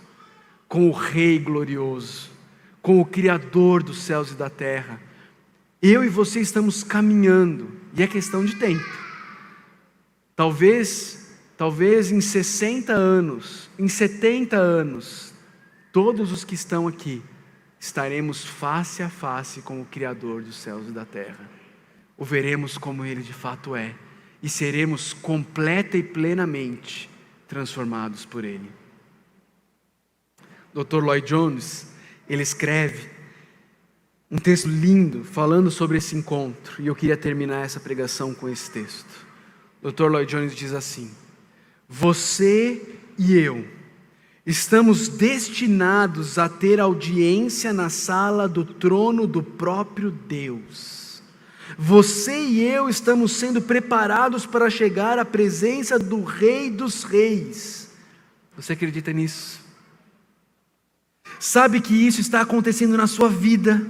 com 0.68 0.90
o 0.90 0.92
Rei 0.92 1.40
glorioso, 1.40 2.32
com 2.82 3.00
o 3.00 3.06
Criador 3.06 3.84
dos 3.84 4.02
céus 4.02 4.32
e 4.32 4.36
da 4.36 4.50
terra. 4.50 5.00
Eu 5.82 6.04
e 6.04 6.10
você 6.10 6.40
estamos 6.40 6.84
caminhando, 6.84 7.72
e 7.96 8.02
é 8.02 8.08
questão 8.08 8.44
de 8.44 8.56
tempo. 8.56 8.84
Talvez, 10.36 11.32
talvez 11.56 12.12
em 12.12 12.22
60 12.22 12.92
anos, 12.92 13.70
em 13.78 13.88
70 13.88 14.58
anos, 14.58 15.34
todos 15.92 16.32
os 16.32 16.44
que 16.44 16.56
estão 16.56 16.88
aqui 16.88 17.22
estaremos 17.80 18.44
face 18.44 19.04
a 19.04 19.10
face 19.10 19.62
com 19.62 19.82
o 19.82 19.86
Criador 19.86 20.42
dos 20.42 20.56
céus 20.56 20.88
e 20.88 20.92
da 20.92 21.06
terra. 21.06 21.63
O 22.18 22.26
veremos 22.26 22.78
como 22.78 23.06
Ele 23.06 23.22
de 23.22 23.34
fato 23.34 23.76
é 23.76 23.96
e 24.42 24.50
seremos 24.50 25.14
completa 25.14 25.98
e 25.98 26.04
plenamente 26.04 27.10
transformados 27.48 28.26
por 28.26 28.44
Ele. 28.44 28.70
Dr. 30.74 31.04
Lloyd 31.04 31.28
Jones, 31.28 31.88
ele 32.28 32.42
escreve 32.42 33.10
um 34.30 34.38
texto 34.38 34.68
lindo 34.68 35.24
falando 35.24 35.70
sobre 35.70 36.00
esse 36.00 36.16
encontro, 36.16 36.82
e 36.82 36.88
eu 36.88 36.96
queria 36.96 37.16
terminar 37.16 37.64
essa 37.64 37.80
pregação 37.80 38.34
com 38.34 38.50
esse 38.50 38.72
texto. 38.72 39.28
Dr. 39.82 40.06
Lloyd 40.06 40.32
Jones 40.32 40.56
diz 40.56 40.74
assim: 40.74 41.12
Você 41.88 42.82
e 43.18 43.38
eu 43.38 43.66
Estamos 44.46 45.08
destinados 45.08 46.38
a 46.38 46.50
ter 46.50 46.78
audiência 46.78 47.72
na 47.72 47.90
sala 47.90 48.46
do 48.46 48.66
trono 48.66 49.26
do 49.26 49.42
próprio 49.42 50.12
Deus. 50.12 51.03
Você 51.78 52.38
e 52.40 52.62
eu 52.62 52.90
estamos 52.90 53.34
sendo 53.34 53.62
preparados 53.62 54.46
para 54.46 54.70
chegar 54.70 55.18
à 55.18 55.26
presença 55.26 55.98
do 55.98 56.24
Rei 56.24 56.70
dos 56.70 57.04
Reis. 57.04 57.90
Você 58.56 58.74
acredita 58.74 59.12
nisso? 59.12 59.62
Sabe 61.40 61.82
que 61.82 61.94
isso 61.94 62.22
está 62.22 62.42
acontecendo 62.42 62.96
na 62.96 63.08
sua 63.08 63.28
vida? 63.30 63.82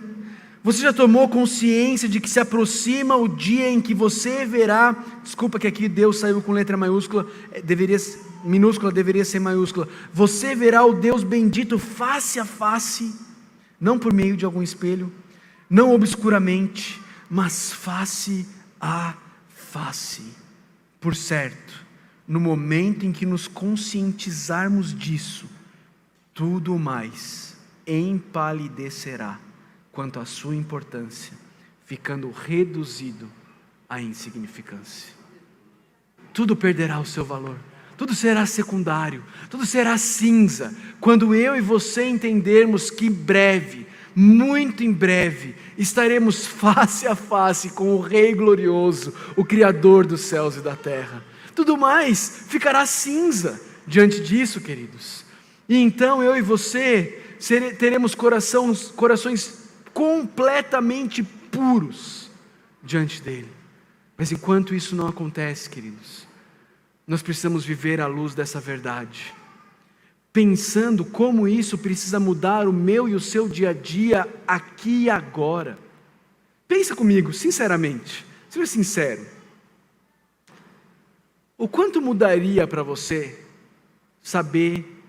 Você 0.64 0.82
já 0.82 0.94
tomou 0.94 1.28
consciência 1.28 2.08
de 2.08 2.22
que 2.22 2.30
se 2.30 2.40
aproxima 2.40 3.18
o 3.18 3.28
dia 3.28 3.70
em 3.70 3.82
que 3.82 3.94
você 3.94 4.46
verá, 4.46 4.96
desculpa 5.22 5.60
que 5.60 5.68
aqui 5.68 5.90
Deus 5.90 6.20
saiu 6.20 6.42
com 6.42 6.54
letra 6.54 6.78
maiúscula, 6.78 7.28
é, 7.52 7.62
deveria 7.62 7.98
minúscula 8.46 8.92
deveria 8.92 9.26
ser 9.26 9.40
maiúscula. 9.40 9.88
Você 10.14 10.56
verá 10.56 10.86
o 10.86 10.94
Deus 10.94 11.24
bendito 11.24 11.78
face 11.78 12.40
a 12.40 12.46
face, 12.46 13.14
não 13.80 14.00
por 14.00 14.14
meio 14.14 14.38
de 14.38 14.46
algum 14.46 14.62
espelho, 14.62 15.12
não 15.70 15.94
obscuramente, 15.94 17.02
mas 17.30 17.72
face 17.72 18.48
a 18.80 19.16
face. 19.50 20.34
Por 21.00 21.16
certo, 21.16 21.86
no 22.28 22.40
momento 22.40 23.06
em 23.06 23.12
que 23.12 23.26
nos 23.26 23.48
conscientizarmos 23.48 24.98
disso, 24.98 25.50
tudo 26.34 26.78
mais 26.80 27.58
empalidecerá 27.86 29.40
quanto 29.92 30.20
à 30.20 30.26
sua 30.26 30.56
importância, 30.56 31.34
ficando 31.86 32.32
reduzido 32.32 33.30
à 33.90 34.02
insignificância. 34.02 35.14
Tudo 36.34 36.56
perderá 36.56 37.00
o 37.00 37.06
seu 37.06 37.24
valor, 37.24 37.60
tudo 37.96 38.16
será 38.16 38.46
secundário, 38.46 39.24
tudo 39.50 39.66
será 39.66 39.98
cinza, 39.98 40.76
quando 41.00 41.36
eu 41.36 41.56
e 41.56 41.62
você 41.62 42.06
entendermos 42.06 42.90
que 42.90 43.10
breve, 43.10 43.86
muito 44.16 44.84
em 44.84 44.92
breve, 44.92 45.56
estaremos 45.78 46.46
face 46.46 47.08
a 47.08 47.16
face 47.16 47.70
com 47.70 47.96
o 47.96 48.02
Rei 48.02 48.34
glorioso, 48.34 49.14
o 49.36 49.44
Criador 49.44 50.06
dos 50.06 50.22
céus 50.22 50.56
e 50.56 50.62
da 50.62 50.76
terra. 50.76 51.24
Tudo 51.56 51.78
mais 51.78 52.46
ficará 52.48 52.86
cinza 52.86 53.60
diante 53.86 54.22
disso, 54.22 54.62
queridos. 54.62 55.26
E 55.68 55.78
então 55.78 56.22
eu 56.22 56.36
e 56.36 56.42
você 56.42 57.22
teremos 57.78 58.16
corações, 58.16 58.92
corações 58.92 59.70
completamente 59.94 61.24
puros 61.24 62.30
diante 62.82 63.22
dele. 63.22 63.50
Mas 64.18 64.32
enquanto 64.32 64.76
isso 64.76 64.96
não 64.96 65.08
acontece, 65.08 65.70
queridos, 65.70 66.28
nós 67.08 67.22
precisamos 67.22 67.66
viver 67.66 68.00
à 68.00 68.08
luz 68.08 68.34
dessa 68.34 68.60
verdade, 68.60 69.34
pensando 70.34 71.06
como 71.06 71.48
isso 71.48 71.78
precisa 71.78 72.20
mudar 72.20 72.68
o 72.68 72.74
meu 72.74 73.08
e 73.08 73.14
o 73.14 73.20
seu 73.20 73.48
dia 73.48 73.70
a 73.70 73.74
dia 73.74 74.28
aqui 74.48 75.04
e 75.04 75.10
agora. 75.10 75.78
Pensa 76.68 76.96
comigo, 76.96 77.32
sinceramente, 77.32 78.26
seja 78.50 78.66
sincero. 78.66 79.24
O 81.56 81.68
quanto 81.68 82.02
mudaria 82.02 82.66
para 82.66 82.82
você 82.82 83.46
saber 84.24 85.02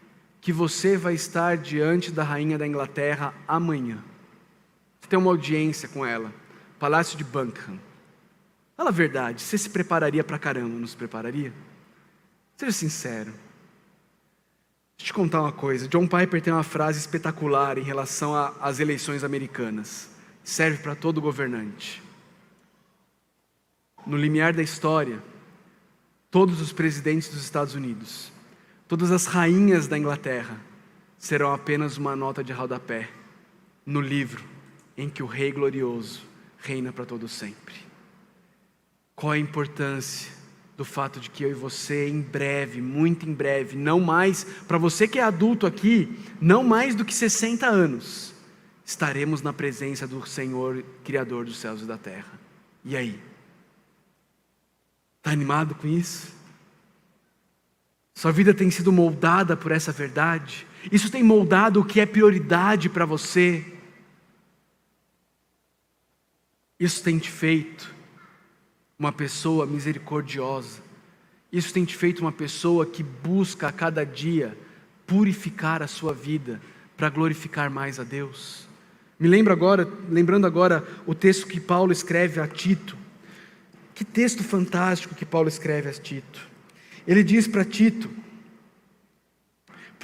que 0.43 0.53
você 0.53 0.95
vai 0.95 1.15
estar 1.15 1.57
diante 1.57 2.13
da 2.13 2.23
rainha 2.23 2.59
da 2.59 2.67
Inglaterra 2.67 3.35
amanhã? 3.49 4.05
Você 5.01 5.09
tem 5.09 5.19
uma 5.19 5.31
audiência 5.31 5.89
com 5.89 6.05
ela, 6.05 6.31
Palácio 6.79 7.17
de 7.17 7.25
Buckingham. 7.25 7.81
Fala 8.77 8.91
a 8.91 8.93
verdade, 8.93 9.41
você 9.41 9.57
se 9.57 9.71
prepararia 9.71 10.23
para 10.23 10.39
caramba, 10.39 10.79
não 10.79 10.87
se 10.87 10.97
prepararia? 10.97 11.51
Seja 12.59 12.73
sincero. 12.73 13.44
Deixa 14.97 15.03
eu 15.03 15.07
te 15.07 15.13
contar 15.13 15.43
uma 15.43 15.53
coisa. 15.53 15.89
John 15.89 16.07
Piper 16.07 16.41
tem 16.41 16.53
uma 16.53 16.63
frase 16.63 16.99
espetacular 16.99 17.79
em 17.79 17.83
relação 17.83 18.35
às 18.61 18.81
eleições 18.81 19.25
americanas. 19.25 20.09
Serve 20.43 20.79
para 20.79 20.95
todo 20.95 21.21
governante. 21.21 22.03
No 24.07 24.17
limiar 24.17 24.53
da 24.53 24.63
história, 24.63 25.23
todos 26.31 26.61
os 26.61 26.73
presidentes 26.73 27.29
dos 27.29 27.43
Estados 27.43 27.75
Unidos, 27.75 28.33
todas 28.87 29.11
as 29.11 29.27
rainhas 29.27 29.87
da 29.87 29.97
Inglaterra, 29.99 30.61
serão 31.19 31.53
apenas 31.53 31.97
uma 31.97 32.15
nota 32.15 32.45
de 32.45 32.53
rodapé 32.53 33.09
no 33.87 34.01
livro 34.01 34.45
em 34.97 35.09
que 35.09 35.23
o 35.23 35.27
Rei 35.27 35.51
Glorioso 35.51 36.23
reina 36.59 36.93
para 36.93 37.07
todo 37.07 37.29
sempre. 37.29 37.75
Qual 39.15 39.33
a 39.33 39.39
importância 39.39 40.34
do 40.77 40.85
fato 40.85 41.21
de 41.21 41.31
que 41.31 41.45
eu 41.45 41.51
e 41.51 41.55
você, 41.55 42.09
em 42.09 42.21
breve, 42.21 42.81
muito 42.81 43.29
em 43.29 43.33
breve, 43.33 43.77
não 43.77 44.01
mais, 44.01 44.45
para 44.67 44.77
você 44.77 45.07
que 45.07 45.19
é 45.19 45.23
adulto 45.23 45.67
aqui, 45.67 46.19
não 46.41 46.65
mais 46.65 46.95
do 46.95 47.05
que 47.05 47.15
60 47.15 47.67
anos, 47.67 48.35
estaremos 48.85 49.41
na 49.41 49.53
presença 49.53 50.07
do 50.07 50.27
Senhor, 50.27 50.85
Criador 51.05 51.45
dos 51.45 51.59
céus 51.59 51.83
e 51.83 51.87
da 51.87 51.97
terra. 51.97 52.41
E 52.85 52.97
aí? 52.97 53.21
Está 55.19 55.31
animado 55.31 55.75
com 55.77 55.87
isso? 55.87 56.35
Sua 58.15 58.33
vida 58.33 58.53
tem 58.53 58.71
sido 58.71 58.93
moldada 58.93 59.57
por 59.57 59.73
essa 59.73 59.93
verdade? 59.93 60.67
Isso 60.91 61.11
tem 61.11 61.23
moldado 61.23 61.81
o 61.81 61.85
que 61.85 62.01
é 62.01 62.07
prioridade 62.07 62.89
para 62.89 63.07
você? 63.07 63.65
Isso 66.79 67.03
tem 67.03 67.19
te 67.19 67.31
feito 67.31 67.95
uma 68.99 69.13
pessoa 69.13 69.67
misericordiosa. 69.67 70.83
Isso 71.53 71.73
tem 71.73 71.85
te 71.85 71.97
feito 71.97 72.21
uma 72.21 72.33
pessoa 72.33 72.87
que 72.87 73.03
busca 73.03 73.69
a 73.69 73.73
cada 73.73 74.05
dia 74.05 74.57
purificar 75.07 75.83
a 75.83 75.87
sua 75.87 76.13
vida 76.13 76.61
para 76.97 77.09
glorificar 77.09 77.71
mais 77.71 78.01
a 78.01 78.05
Deus. 78.05 78.67
Me 79.19 79.29
lembro 79.29 79.53
agora, 79.53 79.89
lembrando 80.09 80.47
agora 80.47 80.85
o 81.07 81.15
texto 81.15 81.47
que 81.47 81.61
Paulo 81.61 81.93
escreve 81.93 82.41
a 82.41 82.49
Tito. 82.49 82.97
Que 83.95 84.05
texto 84.05 84.43
fantástico 84.43 85.15
que 85.15 85.25
Paulo 85.25 85.49
escreve 85.49 85.89
a 85.89 85.93
Tito. 85.93 86.41
Ele 87.07 87.23
diz 87.23 87.47
para 87.47 87.65
Tito: 87.65 88.11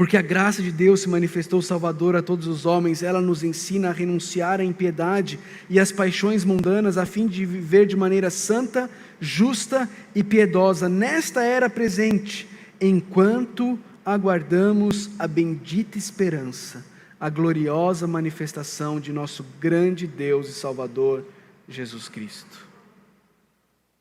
porque 0.01 0.16
a 0.16 0.22
graça 0.22 0.62
de 0.62 0.72
Deus 0.72 1.03
se 1.03 1.11
manifestou 1.11 1.61
salvadora 1.61 2.20
a 2.20 2.22
todos 2.22 2.46
os 2.46 2.64
homens, 2.64 3.03
ela 3.03 3.20
nos 3.20 3.44
ensina 3.44 3.90
a 3.90 3.92
renunciar 3.92 4.59
à 4.59 4.64
impiedade 4.64 5.38
e 5.68 5.78
às 5.78 5.92
paixões 5.92 6.42
mundanas, 6.42 6.96
a 6.96 7.05
fim 7.05 7.26
de 7.26 7.44
viver 7.44 7.84
de 7.84 7.98
maneira 7.98 8.30
santa, 8.30 8.88
justa 9.20 9.86
e 10.14 10.24
piedosa 10.24 10.88
nesta 10.88 11.42
era 11.42 11.68
presente, 11.68 12.48
enquanto 12.80 13.78
aguardamos 14.03 15.11
a 15.18 15.28
bendita 15.28 15.98
esperança, 15.98 16.82
a 17.20 17.28
gloriosa 17.28 18.07
manifestação 18.07 18.98
de 18.98 19.12
nosso 19.12 19.44
grande 19.61 20.07
Deus 20.07 20.48
e 20.48 20.55
Salvador, 20.55 21.26
Jesus 21.68 22.09
Cristo. 22.09 22.66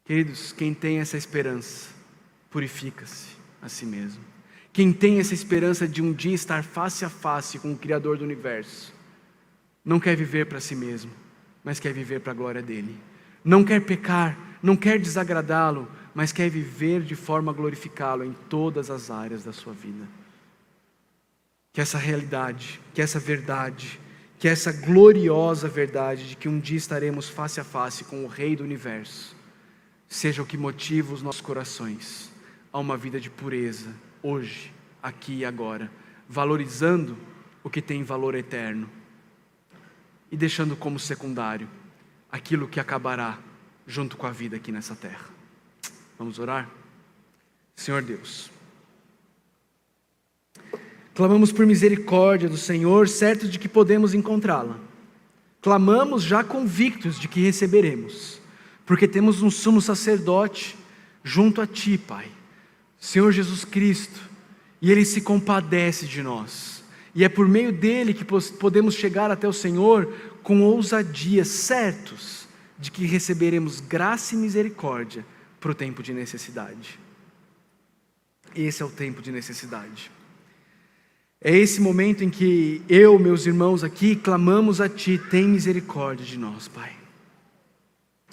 Queridos, 0.05 0.53
quem 0.53 0.73
tem 0.73 0.99
essa 0.99 1.17
esperança, 1.17 1.89
purifica-se 2.49 3.35
a 3.61 3.67
si 3.67 3.85
mesmo. 3.85 4.38
Quem 4.71 4.93
tem 4.93 5.19
essa 5.19 5.33
esperança 5.33 5.87
de 5.87 6.01
um 6.01 6.13
dia 6.13 6.33
estar 6.33 6.63
face 6.63 7.03
a 7.03 7.09
face 7.09 7.59
com 7.59 7.73
o 7.73 7.77
Criador 7.77 8.17
do 8.17 8.23
universo, 8.23 8.93
não 9.83 9.99
quer 9.99 10.15
viver 10.15 10.45
para 10.45 10.59
si 10.59 10.75
mesmo, 10.75 11.11
mas 11.63 11.79
quer 11.79 11.91
viver 11.91 12.19
para 12.19 12.31
a 12.31 12.35
glória 12.35 12.61
dele. 12.61 12.95
Não 13.43 13.63
quer 13.63 13.81
pecar, 13.81 14.37
não 14.61 14.75
quer 14.75 14.99
desagradá-lo, 14.99 15.89
mas 16.13 16.31
quer 16.31 16.49
viver 16.49 17.01
de 17.01 17.15
forma 17.15 17.51
a 17.51 17.55
glorificá-lo 17.55 18.23
em 18.23 18.33
todas 18.47 18.89
as 18.89 19.09
áreas 19.09 19.43
da 19.43 19.51
sua 19.51 19.73
vida. 19.73 20.07
Que 21.73 21.81
essa 21.81 21.97
realidade, 21.97 22.79
que 22.93 23.01
essa 23.01 23.19
verdade, 23.19 23.99
que 24.37 24.47
essa 24.47 24.71
gloriosa 24.71 25.67
verdade 25.67 26.29
de 26.29 26.35
que 26.35 26.47
um 26.47 26.59
dia 26.59 26.77
estaremos 26.77 27.27
face 27.27 27.59
a 27.59 27.63
face 27.63 28.03
com 28.03 28.23
o 28.23 28.27
Rei 28.27 28.55
do 28.55 28.63
universo, 28.63 29.35
seja 30.07 30.41
o 30.41 30.45
que 30.45 30.57
motiva 30.57 31.13
os 31.13 31.21
nossos 31.21 31.41
corações 31.41 32.31
a 32.71 32.79
uma 32.79 32.97
vida 32.97 33.19
de 33.19 33.29
pureza 33.29 33.93
hoje, 34.21 34.73
aqui 35.01 35.39
e 35.39 35.45
agora, 35.45 35.91
valorizando 36.27 37.17
o 37.63 37.69
que 37.69 37.81
tem 37.81 38.03
valor 38.03 38.35
eterno 38.35 38.89
e 40.31 40.37
deixando 40.37 40.75
como 40.75 40.99
secundário 40.99 41.67
aquilo 42.31 42.67
que 42.67 42.79
acabará 42.79 43.39
junto 43.87 44.15
com 44.17 44.27
a 44.27 44.31
vida 44.31 44.57
aqui 44.57 44.71
nessa 44.71 44.95
terra. 44.95 45.25
Vamos 46.17 46.37
orar? 46.37 46.69
Senhor 47.75 48.01
Deus, 48.01 48.51
clamamos 51.15 51.51
por 51.51 51.65
misericórdia 51.65 52.49
do 52.49 52.57
Senhor, 52.57 53.07
certos 53.07 53.49
de 53.49 53.57
que 53.57 53.69
podemos 53.69 54.13
encontrá-la. 54.13 54.77
Clamamos 55.61 56.23
já 56.23 56.43
convictos 56.43 57.19
de 57.19 57.27
que 57.27 57.41
receberemos, 57.41 58.41
porque 58.85 59.07
temos 59.07 59.41
um 59.41 59.49
sumo 59.49 59.81
sacerdote 59.81 60.77
junto 61.23 61.61
a 61.61 61.67
Ti, 61.67 61.97
Pai 61.97 62.38
Senhor 62.99 63.31
Jesus 63.31 63.63
Cristo, 63.63 64.19
e 64.81 64.91
Ele 64.91 65.05
se 65.05 65.21
compadece 65.21 66.05
de 66.05 66.21
nós, 66.21 66.83
e 67.15 67.23
é 67.23 67.29
por 67.29 67.47
meio 67.47 67.71
dele 67.71 68.13
que 68.13 68.25
podemos 68.25 68.93
chegar 68.93 69.31
até 69.31 69.47
o 69.47 69.53
Senhor 69.53 70.13
com 70.43 70.61
ousadia, 70.61 71.43
certos 71.43 72.47
de 72.77 72.91
que 72.91 73.05
receberemos 73.05 73.79
graça 73.79 74.35
e 74.35 74.37
misericórdia 74.37 75.25
para 75.59 75.71
o 75.71 75.75
tempo 75.75 76.01
de 76.01 76.13
necessidade. 76.13 76.99
Esse 78.55 78.81
é 78.81 78.85
o 78.85 78.89
tempo 78.89 79.21
de 79.21 79.31
necessidade. 79.31 80.11
É 81.41 81.55
esse 81.55 81.79
momento 81.79 82.23
em 82.23 82.29
que 82.29 82.81
eu, 82.89 83.17
meus 83.17 83.45
irmãos 83.45 83.83
aqui, 83.83 84.15
clamamos 84.15 84.81
a 84.81 84.89
Ti, 84.89 85.17
tem 85.29 85.47
misericórdia 85.47 86.25
de 86.25 86.37
nós, 86.37 86.67
Pai. 86.67 86.91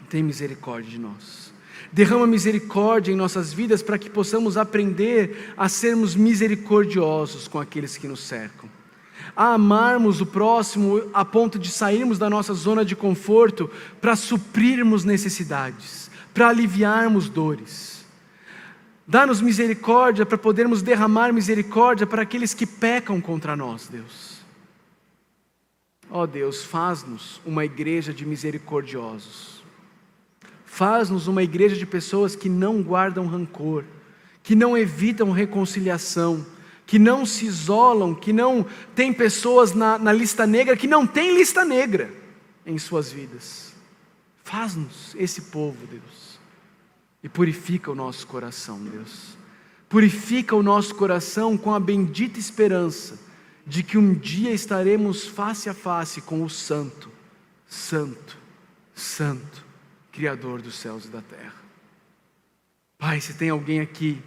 Tem 0.08 0.22
misericórdia 0.22 0.90
de 0.90 0.98
nós. 0.98 1.52
Derrama 1.92 2.26
misericórdia 2.26 3.12
em 3.12 3.16
nossas 3.16 3.52
vidas 3.52 3.82
para 3.82 3.98
que 3.98 4.10
possamos 4.10 4.56
aprender 4.56 5.52
a 5.56 5.68
sermos 5.68 6.14
misericordiosos 6.14 7.48
com 7.48 7.58
aqueles 7.58 7.96
que 7.96 8.08
nos 8.08 8.20
cercam. 8.20 8.68
A 9.34 9.54
amarmos 9.54 10.20
o 10.20 10.26
próximo 10.26 11.02
a 11.12 11.24
ponto 11.24 11.58
de 11.58 11.70
sairmos 11.70 12.18
da 12.18 12.28
nossa 12.28 12.54
zona 12.54 12.84
de 12.84 12.96
conforto 12.96 13.70
para 14.00 14.16
suprirmos 14.16 15.04
necessidades, 15.04 16.10
para 16.32 16.48
aliviarmos 16.48 17.28
dores. 17.28 18.04
Dá-nos 19.06 19.40
misericórdia 19.40 20.26
para 20.26 20.36
podermos 20.36 20.82
derramar 20.82 21.32
misericórdia 21.32 22.06
para 22.06 22.22
aqueles 22.22 22.52
que 22.52 22.66
pecam 22.66 23.20
contra 23.20 23.54
nós, 23.54 23.88
Deus. 23.88 24.36
Ó 26.10 26.22
oh 26.22 26.26
Deus, 26.26 26.64
faz-nos 26.64 27.40
uma 27.44 27.64
igreja 27.64 28.12
de 28.12 28.24
misericordiosos 28.24 29.56
Faz-nos 30.76 31.26
uma 31.26 31.42
igreja 31.42 31.74
de 31.74 31.86
pessoas 31.86 32.36
que 32.36 32.50
não 32.50 32.82
guardam 32.82 33.26
rancor, 33.26 33.82
que 34.42 34.54
não 34.54 34.76
evitam 34.76 35.30
reconciliação, 35.30 36.44
que 36.84 36.98
não 36.98 37.24
se 37.24 37.46
isolam, 37.46 38.14
que 38.14 38.30
não 38.30 38.62
tem 38.94 39.10
pessoas 39.10 39.72
na, 39.72 39.96
na 39.98 40.12
lista 40.12 40.46
negra, 40.46 40.76
que 40.76 40.86
não 40.86 41.06
tem 41.06 41.34
lista 41.34 41.64
negra 41.64 42.12
em 42.66 42.76
suas 42.76 43.10
vidas. 43.10 43.72
Faz-nos 44.44 45.16
esse 45.18 45.40
povo, 45.50 45.78
Deus, 45.86 46.38
e 47.22 47.28
purifica 47.30 47.90
o 47.90 47.94
nosso 47.94 48.26
coração, 48.26 48.78
Deus. 48.78 49.34
Purifica 49.88 50.54
o 50.54 50.62
nosso 50.62 50.94
coração 50.94 51.56
com 51.56 51.74
a 51.74 51.80
bendita 51.80 52.38
esperança 52.38 53.18
de 53.66 53.82
que 53.82 53.96
um 53.96 54.12
dia 54.12 54.52
estaremos 54.52 55.26
face 55.26 55.70
a 55.70 55.74
face 55.74 56.20
com 56.20 56.44
o 56.44 56.50
Santo, 56.50 57.10
Santo, 57.66 58.36
Santo 58.94 59.65
Criador 60.16 60.62
dos 60.62 60.76
céus 60.76 61.04
e 61.04 61.08
da 61.08 61.20
terra. 61.20 61.52
Pai, 62.96 63.20
se 63.20 63.34
tem 63.34 63.50
alguém 63.50 63.80
aqui 63.80 64.18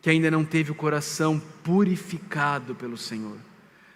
que 0.00 0.08
ainda 0.08 0.30
não 0.30 0.42
teve 0.46 0.70
o 0.70 0.74
coração 0.74 1.38
purificado 1.62 2.74
pelo 2.74 2.96
Senhor, 2.96 3.36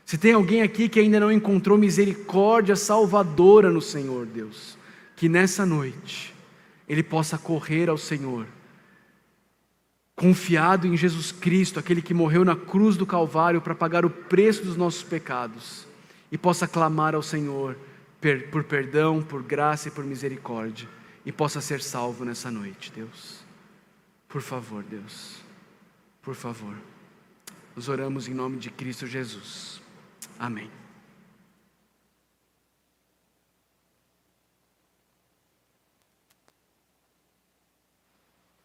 se 0.04 0.18
tem 0.18 0.34
alguém 0.34 0.60
aqui 0.60 0.86
que 0.86 1.00
ainda 1.00 1.18
não 1.18 1.32
encontrou 1.32 1.78
misericórdia 1.78 2.76
salvadora 2.76 3.70
no 3.70 3.80
Senhor, 3.80 4.26
Deus, 4.26 4.76
que 5.16 5.30
nessa 5.30 5.64
noite 5.64 6.34
ele 6.86 7.02
possa 7.02 7.38
correr 7.38 7.88
ao 7.88 7.96
Senhor, 7.96 8.46
confiado 10.14 10.86
em 10.86 10.94
Jesus 10.94 11.32
Cristo, 11.32 11.78
aquele 11.78 12.02
que 12.02 12.12
morreu 12.12 12.44
na 12.44 12.54
cruz 12.54 12.98
do 12.98 13.06
Calvário 13.06 13.62
para 13.62 13.74
pagar 13.74 14.04
o 14.04 14.10
preço 14.10 14.62
dos 14.62 14.76
nossos 14.76 15.02
pecados, 15.02 15.86
e 16.30 16.36
possa 16.36 16.68
clamar 16.68 17.14
ao 17.14 17.22
Senhor 17.22 17.78
por 18.50 18.62
perdão, 18.64 19.22
por 19.22 19.42
graça 19.42 19.88
e 19.88 19.90
por 19.90 20.04
misericórdia 20.04 20.99
e 21.24 21.32
possa 21.32 21.60
ser 21.60 21.82
salvo 21.82 22.24
nessa 22.24 22.50
noite, 22.50 22.92
Deus. 22.92 23.44
Por 24.28 24.42
favor, 24.42 24.82
Deus. 24.82 25.36
Por 26.22 26.34
favor. 26.34 26.76
Nós 27.74 27.88
oramos 27.88 28.28
em 28.28 28.34
nome 28.34 28.58
de 28.58 28.70
Cristo 28.70 29.06
Jesus. 29.06 29.80
Amém. 30.38 30.70